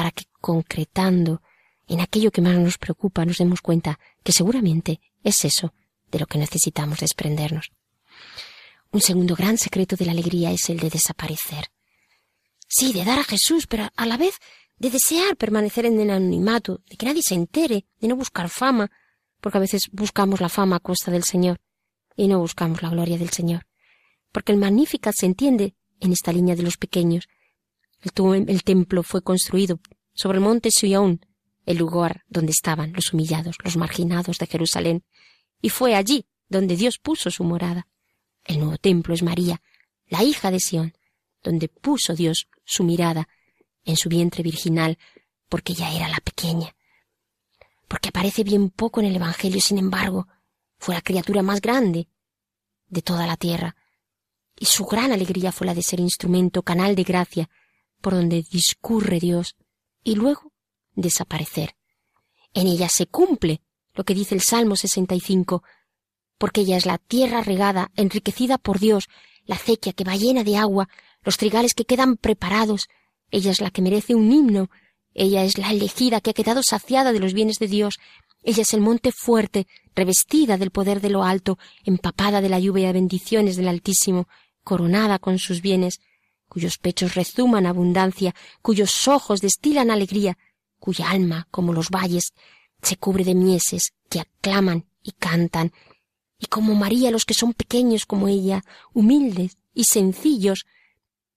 para 0.00 0.12
que 0.12 0.24
concretando 0.40 1.42
en 1.86 2.00
aquello 2.00 2.30
que 2.30 2.40
más 2.40 2.56
nos 2.56 2.78
preocupa 2.78 3.26
nos 3.26 3.36
demos 3.36 3.60
cuenta 3.60 4.00
que 4.24 4.32
seguramente 4.32 4.98
es 5.22 5.44
eso 5.44 5.74
de 6.10 6.18
lo 6.18 6.24
que 6.24 6.38
necesitamos 6.38 7.00
desprendernos. 7.00 7.70
Un 8.92 9.02
segundo 9.02 9.36
gran 9.36 9.58
secreto 9.58 9.96
de 9.96 10.06
la 10.06 10.12
alegría 10.12 10.52
es 10.52 10.70
el 10.70 10.78
de 10.80 10.88
desaparecer. 10.88 11.66
Sí, 12.66 12.94
de 12.94 13.04
dar 13.04 13.18
a 13.18 13.24
Jesús, 13.24 13.66
pero 13.66 13.90
a 13.94 14.06
la 14.06 14.16
vez 14.16 14.36
de 14.78 14.88
desear 14.88 15.36
permanecer 15.36 15.84
en 15.84 16.00
el 16.00 16.08
anonimato, 16.08 16.80
de 16.88 16.96
que 16.96 17.04
nadie 17.04 17.20
se 17.22 17.34
entere, 17.34 17.84
de 18.00 18.08
no 18.08 18.16
buscar 18.16 18.48
fama, 18.48 18.90
porque 19.42 19.58
a 19.58 19.60
veces 19.60 19.90
buscamos 19.92 20.40
la 20.40 20.48
fama 20.48 20.76
a 20.76 20.80
costa 20.80 21.10
del 21.10 21.24
Señor 21.24 21.60
y 22.16 22.26
no 22.26 22.38
buscamos 22.38 22.80
la 22.80 22.88
gloria 22.88 23.18
del 23.18 23.28
Señor. 23.28 23.66
Porque 24.32 24.52
el 24.52 24.58
Magnificat 24.58 25.14
se 25.14 25.26
entiende 25.26 25.74
en 26.00 26.12
esta 26.12 26.32
línea 26.32 26.56
de 26.56 26.62
los 26.62 26.78
pequeños. 26.78 27.28
El, 28.02 28.62
templo 28.64 29.02
fue 29.02 29.22
construido 29.22 29.80
sobre 30.14 30.38
el 30.38 30.44
monte 30.44 30.70
Sion, 30.70 31.24
el 31.66 31.76
lugar 31.76 32.24
donde 32.28 32.52
estaban 32.52 32.92
los 32.92 33.12
humillados, 33.12 33.56
los 33.62 33.76
marginados 33.76 34.38
de 34.38 34.46
Jerusalén, 34.46 35.04
y 35.60 35.68
fue 35.68 35.94
allí 35.94 36.26
donde 36.48 36.76
Dios 36.76 36.98
puso 36.98 37.30
su 37.30 37.44
morada. 37.44 37.86
El 38.44 38.58
nuevo 38.58 38.78
templo 38.78 39.12
es 39.12 39.22
María, 39.22 39.60
la 40.08 40.22
hija 40.22 40.50
de 40.50 40.60
Sión, 40.60 40.94
donde 41.42 41.68
puso 41.68 42.14
Dios 42.14 42.48
su 42.64 42.84
mirada 42.84 43.28
en 43.84 43.96
su 43.96 44.08
vientre 44.08 44.42
virginal, 44.42 44.98
porque 45.48 45.72
ella 45.72 45.94
era 45.94 46.08
la 46.08 46.20
pequeña. 46.20 46.74
Porque 47.86 48.08
aparece 48.08 48.44
bien 48.44 48.70
poco 48.70 49.00
en 49.00 49.06
el 49.06 49.16
Evangelio, 49.16 49.60
sin 49.60 49.78
embargo, 49.78 50.26
fue 50.78 50.94
la 50.94 51.02
criatura 51.02 51.42
más 51.42 51.60
grande 51.60 52.08
de 52.88 53.02
toda 53.02 53.26
la 53.26 53.36
tierra, 53.36 53.76
y 54.58 54.66
su 54.66 54.84
gran 54.84 55.12
alegría 55.12 55.52
fue 55.52 55.66
la 55.66 55.74
de 55.74 55.82
ser 55.82 56.00
instrumento, 56.00 56.62
canal 56.62 56.94
de 56.94 57.02
gracia, 57.02 57.50
por 58.00 58.14
donde 58.14 58.44
discurre 58.50 59.20
Dios, 59.20 59.56
y 60.02 60.14
luego 60.14 60.52
desaparecer. 60.94 61.74
En 62.54 62.66
ella 62.66 62.88
se 62.88 63.06
cumple 63.06 63.62
lo 63.94 64.04
que 64.04 64.14
dice 64.14 64.34
el 64.34 64.40
Salmo 64.40 64.76
65, 64.76 65.62
porque 66.38 66.62
ella 66.62 66.76
es 66.76 66.86
la 66.86 66.98
tierra 66.98 67.42
regada, 67.42 67.90
enriquecida 67.96 68.58
por 68.58 68.78
Dios, 68.78 69.08
la 69.44 69.56
acequia 69.56 69.92
que 69.92 70.04
va 70.04 70.16
llena 70.16 70.44
de 70.44 70.56
agua, 70.56 70.88
los 71.22 71.36
trigales 71.36 71.74
que 71.74 71.84
quedan 71.84 72.16
preparados, 72.16 72.88
ella 73.30 73.50
es 73.50 73.60
la 73.60 73.70
que 73.70 73.82
merece 73.82 74.14
un 74.14 74.32
himno, 74.32 74.70
ella 75.12 75.44
es 75.44 75.58
la 75.58 75.70
elegida 75.70 76.20
que 76.20 76.30
ha 76.30 76.34
quedado 76.34 76.62
saciada 76.62 77.12
de 77.12 77.20
los 77.20 77.34
bienes 77.34 77.58
de 77.58 77.68
Dios, 77.68 77.98
ella 78.42 78.62
es 78.62 78.72
el 78.72 78.80
monte 78.80 79.12
fuerte, 79.12 79.66
revestida 79.94 80.56
del 80.56 80.70
poder 80.70 81.00
de 81.00 81.10
lo 81.10 81.24
alto, 81.24 81.58
empapada 81.84 82.40
de 82.40 82.48
la 82.48 82.58
lluvia 82.58 82.86
de 82.86 82.94
bendiciones 82.94 83.56
del 83.56 83.68
Altísimo, 83.68 84.28
coronada 84.64 85.18
con 85.18 85.38
sus 85.38 85.60
bienes, 85.60 86.00
cuyos 86.50 86.78
pechos 86.78 87.14
rezuman 87.14 87.64
abundancia, 87.64 88.34
cuyos 88.60 89.06
ojos 89.06 89.40
destilan 89.40 89.92
alegría, 89.92 90.36
cuya 90.80 91.08
alma, 91.08 91.46
como 91.52 91.72
los 91.72 91.90
valles, 91.90 92.34
se 92.82 92.96
cubre 92.96 93.22
de 93.22 93.36
mieses 93.36 93.92
que 94.08 94.18
aclaman 94.18 94.86
y 95.00 95.12
cantan, 95.12 95.72
y 96.40 96.46
como 96.46 96.74
María 96.74 97.12
los 97.12 97.24
que 97.24 97.34
son 97.34 97.54
pequeños 97.54 98.04
como 98.04 98.26
ella, 98.26 98.64
humildes 98.92 99.58
y 99.72 99.84
sencillos, 99.84 100.64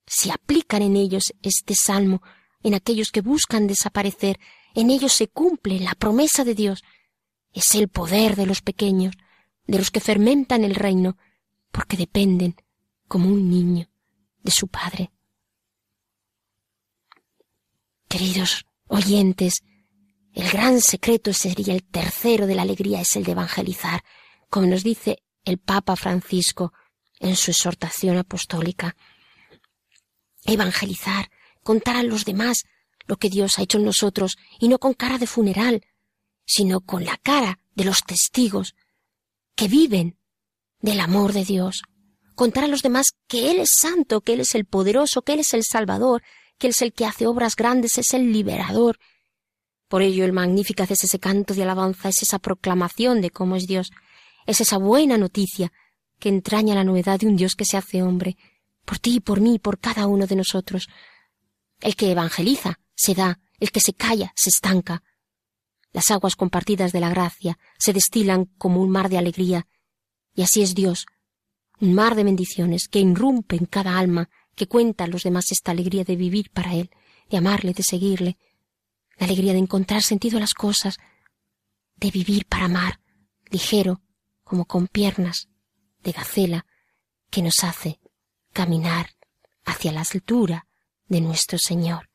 si 0.08 0.32
aplican 0.32 0.82
en 0.82 0.96
ellos 0.96 1.32
este 1.44 1.76
salmo, 1.76 2.24
en 2.64 2.74
aquellos 2.74 3.12
que 3.12 3.22
buscan 3.22 3.68
desaparecer, 3.68 4.40
en 4.74 4.90
ellos 4.90 5.14
se 5.14 5.28
cumple 5.28 5.80
la 5.80 5.94
promesa 5.94 6.44
de 6.44 6.56
Dios. 6.56 6.84
Es 7.52 7.76
el 7.76 7.88
poder 7.88 8.36
de 8.36 8.48
los 8.48 8.62
pequeños, 8.62 9.14
de 9.68 9.78
los 9.78 9.92
que 9.92 10.00
fermentan 10.00 10.64
el 10.64 10.74
reino, 10.74 11.18
porque 11.72 11.98
dependen, 11.98 12.56
como 13.08 13.30
un 13.30 13.52
niño, 13.52 13.90
de 14.44 14.52
su 14.52 14.68
Padre. 14.68 15.12
Queridos 18.08 18.66
oyentes, 18.88 19.64
el 20.34 20.50
gran 20.50 20.82
secreto 20.82 21.34
sería 21.34 21.74
el 21.74 21.84
tercero 21.84 22.46
de 22.46 22.56
la 22.56 22.62
alegría, 22.62 23.02
es 23.02 23.16
el 23.16 23.24
de 23.24 23.32
evangelizar, 23.32 24.04
como 24.50 24.68
nos 24.68 24.84
dice 24.84 25.24
el 25.46 25.58
Papa 25.58 25.96
Francisco 25.96 26.74
en 27.20 27.36
su 27.36 27.52
exhortación 27.52 28.18
apostólica. 28.18 28.96
Evangelizar, 30.46 31.32
contar 31.64 31.96
a 31.96 32.04
los 32.04 32.26
demás 32.26 32.64
lo 33.08 33.18
que 33.18 33.30
Dios 33.30 33.58
ha 33.58 33.64
hecho 33.64 33.78
en 33.78 33.86
nosotros, 33.86 34.38
y 34.60 34.68
no 34.68 34.80
con 34.80 34.94
cara 34.94 35.18
de 35.18 35.28
funeral, 35.28 35.86
sino 36.46 36.82
con 36.82 37.06
la 37.06 37.18
cara 37.18 37.60
de 37.76 37.86
los 37.86 38.04
testigos 38.04 38.76
que 39.56 39.68
viven 39.68 40.18
del 40.80 41.00
amor 41.00 41.34
de 41.34 41.46
Dios. 41.46 41.84
Contar 42.36 42.64
a 42.64 42.68
los 42.68 42.82
demás 42.82 43.08
que 43.28 43.52
Él 43.52 43.60
es 43.60 43.72
santo, 43.80 44.22
que 44.22 44.34
Él 44.34 44.40
es 44.42 44.56
el 44.56 44.66
poderoso, 44.66 45.22
que 45.22 45.34
Él 45.34 45.40
es 45.42 45.54
el 45.54 45.64
Salvador, 45.64 46.24
que 46.58 46.70
es 46.70 46.82
el 46.82 46.94
que 46.94 47.06
hace 47.06 47.28
obras 47.28 47.56
grandes, 47.56 47.98
es 47.98 48.14
el 48.14 48.32
liberador. 48.32 49.00
Por 49.88 50.02
ello 50.02 50.26
el 50.26 50.34
Magnificat 50.34 50.90
es 50.92 51.04
ese 51.04 51.20
canto 51.20 51.54
de 51.54 51.64
alabanza, 51.64 52.10
es 52.10 52.24
esa 52.24 52.40
proclamación 52.40 53.22
de 53.22 53.30
cómo 53.30 53.56
es 53.56 53.68
Dios, 53.68 53.92
es 54.46 54.62
esa 54.62 54.78
buena 54.78 55.18
noticia 55.18 55.72
que 56.20 56.30
entraña 56.30 56.76
la 56.76 56.84
novedad 56.84 57.20
de 57.20 57.28
un 57.28 57.36
Dios 57.36 57.56
que 57.56 57.66
se 57.66 57.78
hace 57.78 58.02
hombre, 58.02 58.38
por 58.86 58.98
ti, 58.98 59.20
por 59.20 59.40
mí, 59.40 59.60
por 59.60 59.80
cada 59.80 60.08
uno 60.08 60.26
de 60.26 60.36
nosotros. 60.36 60.88
El 61.80 61.96
que 61.96 62.12
evangeliza 62.12 62.80
se 62.96 63.14
da, 63.14 63.40
el 63.60 63.72
que 63.72 63.80
se 63.80 63.94
calla 63.94 64.34
se 64.36 64.50
estanca. 64.50 65.04
Las 65.92 66.10
aguas 66.10 66.36
compartidas 66.36 66.92
de 66.92 67.00
la 67.00 67.10
gracia 67.10 67.60
se 67.78 67.94
destilan 67.94 68.46
como 68.58 68.82
un 68.82 68.90
mar 68.90 69.10
de 69.10 69.18
alegría, 69.18 69.68
y 70.34 70.42
así 70.42 70.64
es 70.64 70.74
Dios, 70.74 71.06
un 71.80 71.94
mar 71.94 72.16
de 72.16 72.24
bendiciones 72.24 72.88
que 72.88 73.00
irrumpe 73.00 73.56
en 73.56 73.66
cada 73.66 73.98
alma 73.98 74.30
que 74.56 74.68
cuenta 74.68 75.04
a 75.04 75.08
los 75.08 75.24
demás 75.24 75.52
esta 75.52 75.72
alegría 75.72 76.04
de 76.04 76.16
vivir 76.16 76.50
para 76.52 76.76
Él, 76.76 76.90
de 77.30 77.38
amarle, 77.38 77.74
de 77.74 77.84
seguirle, 77.84 78.38
la 79.18 79.26
alegría 79.26 79.54
de 79.54 79.60
encontrar 79.60 80.02
sentido 80.02 80.38
a 80.38 80.42
las 80.42 80.54
cosas, 80.54 80.98
de 81.96 82.12
vivir 82.12 82.46
para 82.46 82.66
amar, 82.66 83.00
ligero, 83.50 84.02
como 84.44 84.66
con 84.66 84.88
piernas 84.88 85.48
de 86.04 86.12
gacela, 86.12 86.66
que 87.30 87.42
nos 87.42 87.64
hace 87.64 88.00
caminar 88.52 89.10
hacia 89.66 89.92
la 89.92 90.02
altura 90.02 90.68
de 91.08 91.22
nuestro 91.22 91.58
Señor. 91.58 92.10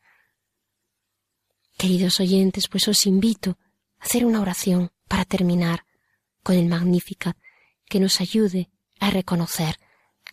Queridos 1.76 2.20
oyentes, 2.20 2.68
pues 2.68 2.86
os 2.88 3.06
invito 3.06 3.58
a 3.98 4.04
hacer 4.04 4.24
una 4.24 4.40
oración 4.40 4.90
para 5.08 5.24
terminar 5.24 5.84
con 6.42 6.56
el 6.56 6.66
Magnificat 6.66 7.36
que 7.86 8.00
nos 8.00 8.20
ayude 8.20 8.70
a 9.00 9.10
reconocer 9.10 9.78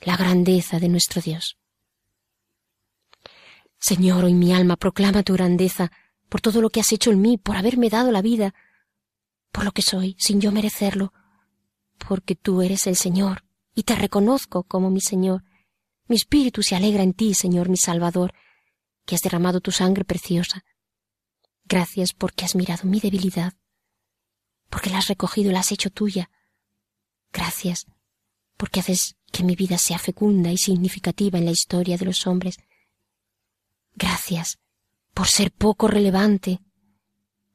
la 0.02 0.18
grandeza 0.18 0.80
de 0.80 0.90
nuestro 0.90 1.22
Dios. 1.22 1.58
Señor, 3.80 4.26
hoy 4.26 4.34
mi 4.34 4.54
alma 4.54 4.78
proclama 4.78 5.24
tu 5.24 5.34
grandeza 5.34 5.92
por 6.30 6.42
todo 6.42 6.62
lo 6.62 6.70
que 6.70 6.80
has 6.80 6.92
hecho 6.92 7.12
en 7.12 7.22
mí, 7.22 7.38
por 7.38 7.56
haberme 7.56 7.90
dado 7.90 8.12
la 8.12 8.22
vida, 8.22 8.54
por 9.52 9.64
lo 9.64 9.72
que 9.72 9.82
soy, 9.82 10.16
sin 10.20 10.42
yo 10.42 10.52
merecerlo, 10.52 11.14
porque 11.98 12.36
tú 12.36 12.62
eres 12.62 12.88
el 12.88 12.96
Señor, 12.96 13.46
y 13.74 13.84
te 13.84 13.96
reconozco 13.96 14.64
como 14.64 14.90
mi 14.90 15.02
Señor. 15.02 15.44
Mi 16.08 16.16
espíritu 16.16 16.62
se 16.64 16.76
alegra 16.76 17.04
en 17.04 17.14
ti, 17.14 17.34
Señor, 17.34 17.70
mi 17.70 17.78
Salvador, 17.78 18.34
que 19.06 19.16
has 19.16 19.22
derramado 19.22 19.62
tu 19.62 19.72
sangre 19.72 20.04
preciosa. 20.04 20.64
Gracias 21.66 22.14
porque 22.14 22.46
has 22.46 22.56
mirado 22.56 22.84
mi 22.86 23.00
debilidad, 23.00 23.54
porque 24.70 24.90
la 24.90 24.98
has 24.98 25.08
recogido 25.08 25.52
y 25.52 25.54
la 25.54 25.60
has 25.62 25.72
hecho 25.72 25.90
tuya. 25.90 26.30
Gracias, 27.32 27.86
porque 28.58 28.80
haces 28.80 29.16
que 29.32 29.44
mi 29.44 29.56
vida 29.56 29.78
sea 29.78 30.00
fecunda 30.00 30.52
y 30.52 30.58
significativa 30.58 31.38
en 31.38 31.46
la 31.46 31.52
historia 31.52 31.98
de 31.98 32.06
los 32.06 32.26
hombres. 32.28 32.58
Gracias 33.94 34.60
por 35.14 35.28
ser 35.28 35.52
poco 35.52 35.88
relevante. 35.88 36.60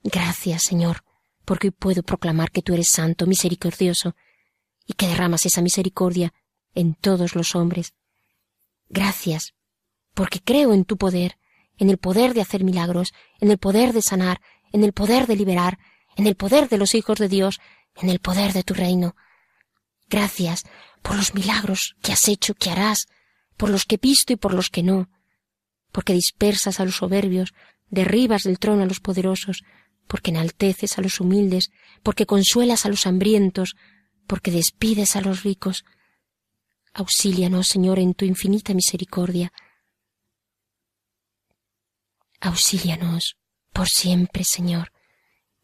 Gracias, 0.03 0.65
Señor, 0.65 1.05
porque 1.45 1.69
hoy 1.69 1.73
puedo 1.73 2.03
proclamar 2.03 2.51
que 2.51 2.63
tú 2.63 2.75
eres 2.75 2.89
santo, 2.89 3.27
misericordioso, 3.27 4.15
y 4.87 4.95
que 4.95 5.07
derramas 5.07 5.47
esa 5.47 5.63
misericordia 5.63 6.33
en 6.75 6.95
todos 6.95 7.35
los 7.35 7.55
hombres. 7.55 7.95
Gracias, 8.89 9.55
porque 10.15 10.41
creo 10.41 10.73
en 10.73 10.85
tu 10.85 10.97
poder, 10.97 11.39
en 11.79 11.91
el 11.91 11.99
poder 11.99 12.35
de 12.35 12.41
hacer 12.41 12.65
milagros, 12.65 13.13
en 13.41 13.51
el 13.51 13.59
poder 13.59 13.93
de 13.93 14.03
sanar, 14.03 14.41
en 14.73 14.83
el 14.83 14.93
poder 14.93 15.27
de 15.27 15.37
liberar, 15.37 15.79
en 16.17 16.27
el 16.27 16.35
poder 16.35 16.69
de 16.69 16.79
los 16.79 16.95
hijos 16.95 17.19
de 17.19 17.29
Dios, 17.29 17.61
en 17.97 18.09
el 18.09 18.19
poder 18.19 18.53
de 18.53 18.63
tu 18.63 18.75
reino. 18.75 19.15
Gracias 20.09 20.65
por 21.03 21.17
los 21.17 21.35
milagros 21.35 21.97
que 22.03 22.13
has 22.13 22.29
hecho, 22.29 22.55
que 22.55 22.71
harás, 22.71 23.07
por 23.57 23.71
los 23.71 23.85
que 23.85 23.97
he 23.97 23.99
visto 23.99 24.33
y 24.33 24.37
por 24.37 24.55
los 24.55 24.69
que 24.69 24.83
no, 24.83 25.09
porque 25.93 26.13
dispersas 26.13 26.81
a 26.81 26.85
los 26.85 26.97
soberbios, 26.97 27.53
derribas 27.89 28.43
del 28.43 28.59
trono 28.59 28.83
a 28.83 28.87
los 28.87 29.01
poderosos, 29.01 29.63
porque 30.07 30.31
enalteces 30.31 30.99
a 30.99 31.03
los 31.03 31.21
humildes, 31.21 31.71
porque 32.03 32.27
consuelas 32.27 32.87
a 32.87 32.89
los 32.89 33.07
hambrientos, 33.07 33.77
porque 34.27 34.51
despides 34.51 35.17
a 35.17 35.21
los 35.21 35.43
ricos. 35.43 35.85
Auxílianos, 36.93 37.69
Señor, 37.69 37.99
en 37.99 38.15
tu 38.15 38.25
infinita 38.25 38.75
misericordia. 38.75 39.53
Auxílianos 42.41 43.37
por 43.73 43.89
siempre, 43.89 44.45
Señor, 44.45 44.93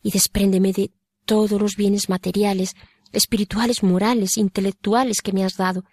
y 0.02 0.10
despréndeme 0.10 0.72
de 0.72 0.92
todos 1.24 1.60
los 1.60 1.74
bienes 1.74 2.08
materiales, 2.08 2.74
espirituales, 3.16 3.82
morales, 3.82 4.36
intelectuales 4.36 5.22
que 5.22 5.32
me 5.32 5.42
has 5.42 5.56
dado, 5.56 5.84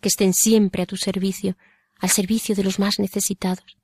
que 0.00 0.08
estén 0.08 0.32
siempre 0.32 0.82
a 0.82 0.86
tu 0.86 0.96
servicio, 0.96 1.56
al 1.98 2.08
servicio 2.08 2.54
de 2.54 2.64
los 2.64 2.78
más 2.78 2.98
necesitados. 2.98 3.76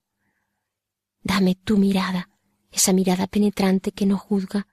Dame 1.23 1.55
tu 1.55 1.77
mirada, 1.77 2.31
esa 2.73 2.95
mirada 2.95 3.27
penetrante 3.27 3.93
que 3.93 4.07
no 4.07 4.17
juzga, 4.17 4.67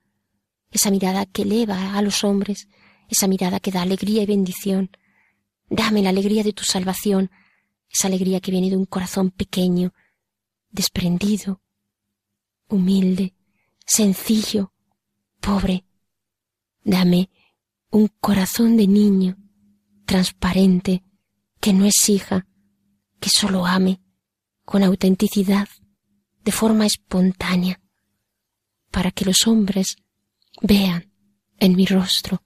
esa 0.72 0.92
mirada 0.92 1.26
que 1.26 1.42
eleva 1.42 1.98
a 1.98 2.02
los 2.02 2.24
hombres, 2.24 2.70
esa 3.10 3.28
mirada 3.28 3.60
que 3.60 3.72
da 3.72 3.82
alegría 3.82 4.24
y 4.24 4.26
bendición. 4.26 4.92
Dame 5.70 6.02
la 6.02 6.10
alegría 6.10 6.44
de 6.44 6.54
tu 6.54 6.64
salvación, 6.64 7.32
esa 7.90 8.08
alegría 8.08 8.40
que 8.40 8.52
viene 8.52 8.70
de 8.70 8.78
un 8.78 8.86
corazón 8.86 9.30
pequeño, 9.30 9.94
desprendido, 10.70 11.62
humilde, 12.70 13.36
sencillo, 13.86 14.72
pobre. 15.42 15.86
Dame 16.84 17.30
un 17.96 18.10
corazón 18.20 18.76
de 18.76 18.88
niño, 18.88 19.38
transparente, 20.06 21.02
que 21.62 21.72
no 21.72 21.86
exija, 21.86 22.46
que 23.22 23.30
solo 23.30 23.66
ame, 23.66 24.02
con 24.66 24.84
autenticidad, 24.84 25.70
de 26.44 26.52
forma 26.52 26.86
espontánea, 26.86 27.80
para 28.92 29.12
que 29.12 29.24
los 29.24 29.48
hombres 29.48 29.96
vean 30.62 31.10
en 31.58 31.78
mi 31.78 31.86
rostro 31.86 32.44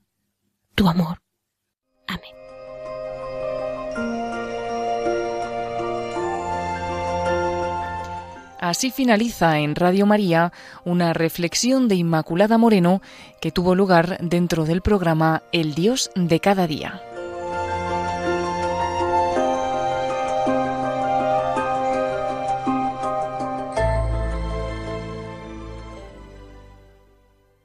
tu 0.75 0.87
amor. 0.87 1.19
Amén. 2.05 2.38
Así 8.59 8.91
finaliza 8.91 9.59
en 9.59 9.75
Radio 9.75 10.05
María 10.05 10.51
una 10.83 11.13
reflexión 11.13 11.87
de 11.87 11.95
Inmaculada 11.95 12.57
Moreno 12.57 13.01
que 13.39 13.51
tuvo 13.51 13.73
lugar 13.73 14.17
dentro 14.21 14.65
del 14.65 14.81
programa 14.81 15.43
El 15.53 15.75
Dios 15.75 16.11
de 16.15 16.41
cada 16.41 16.67
día. 16.67 17.01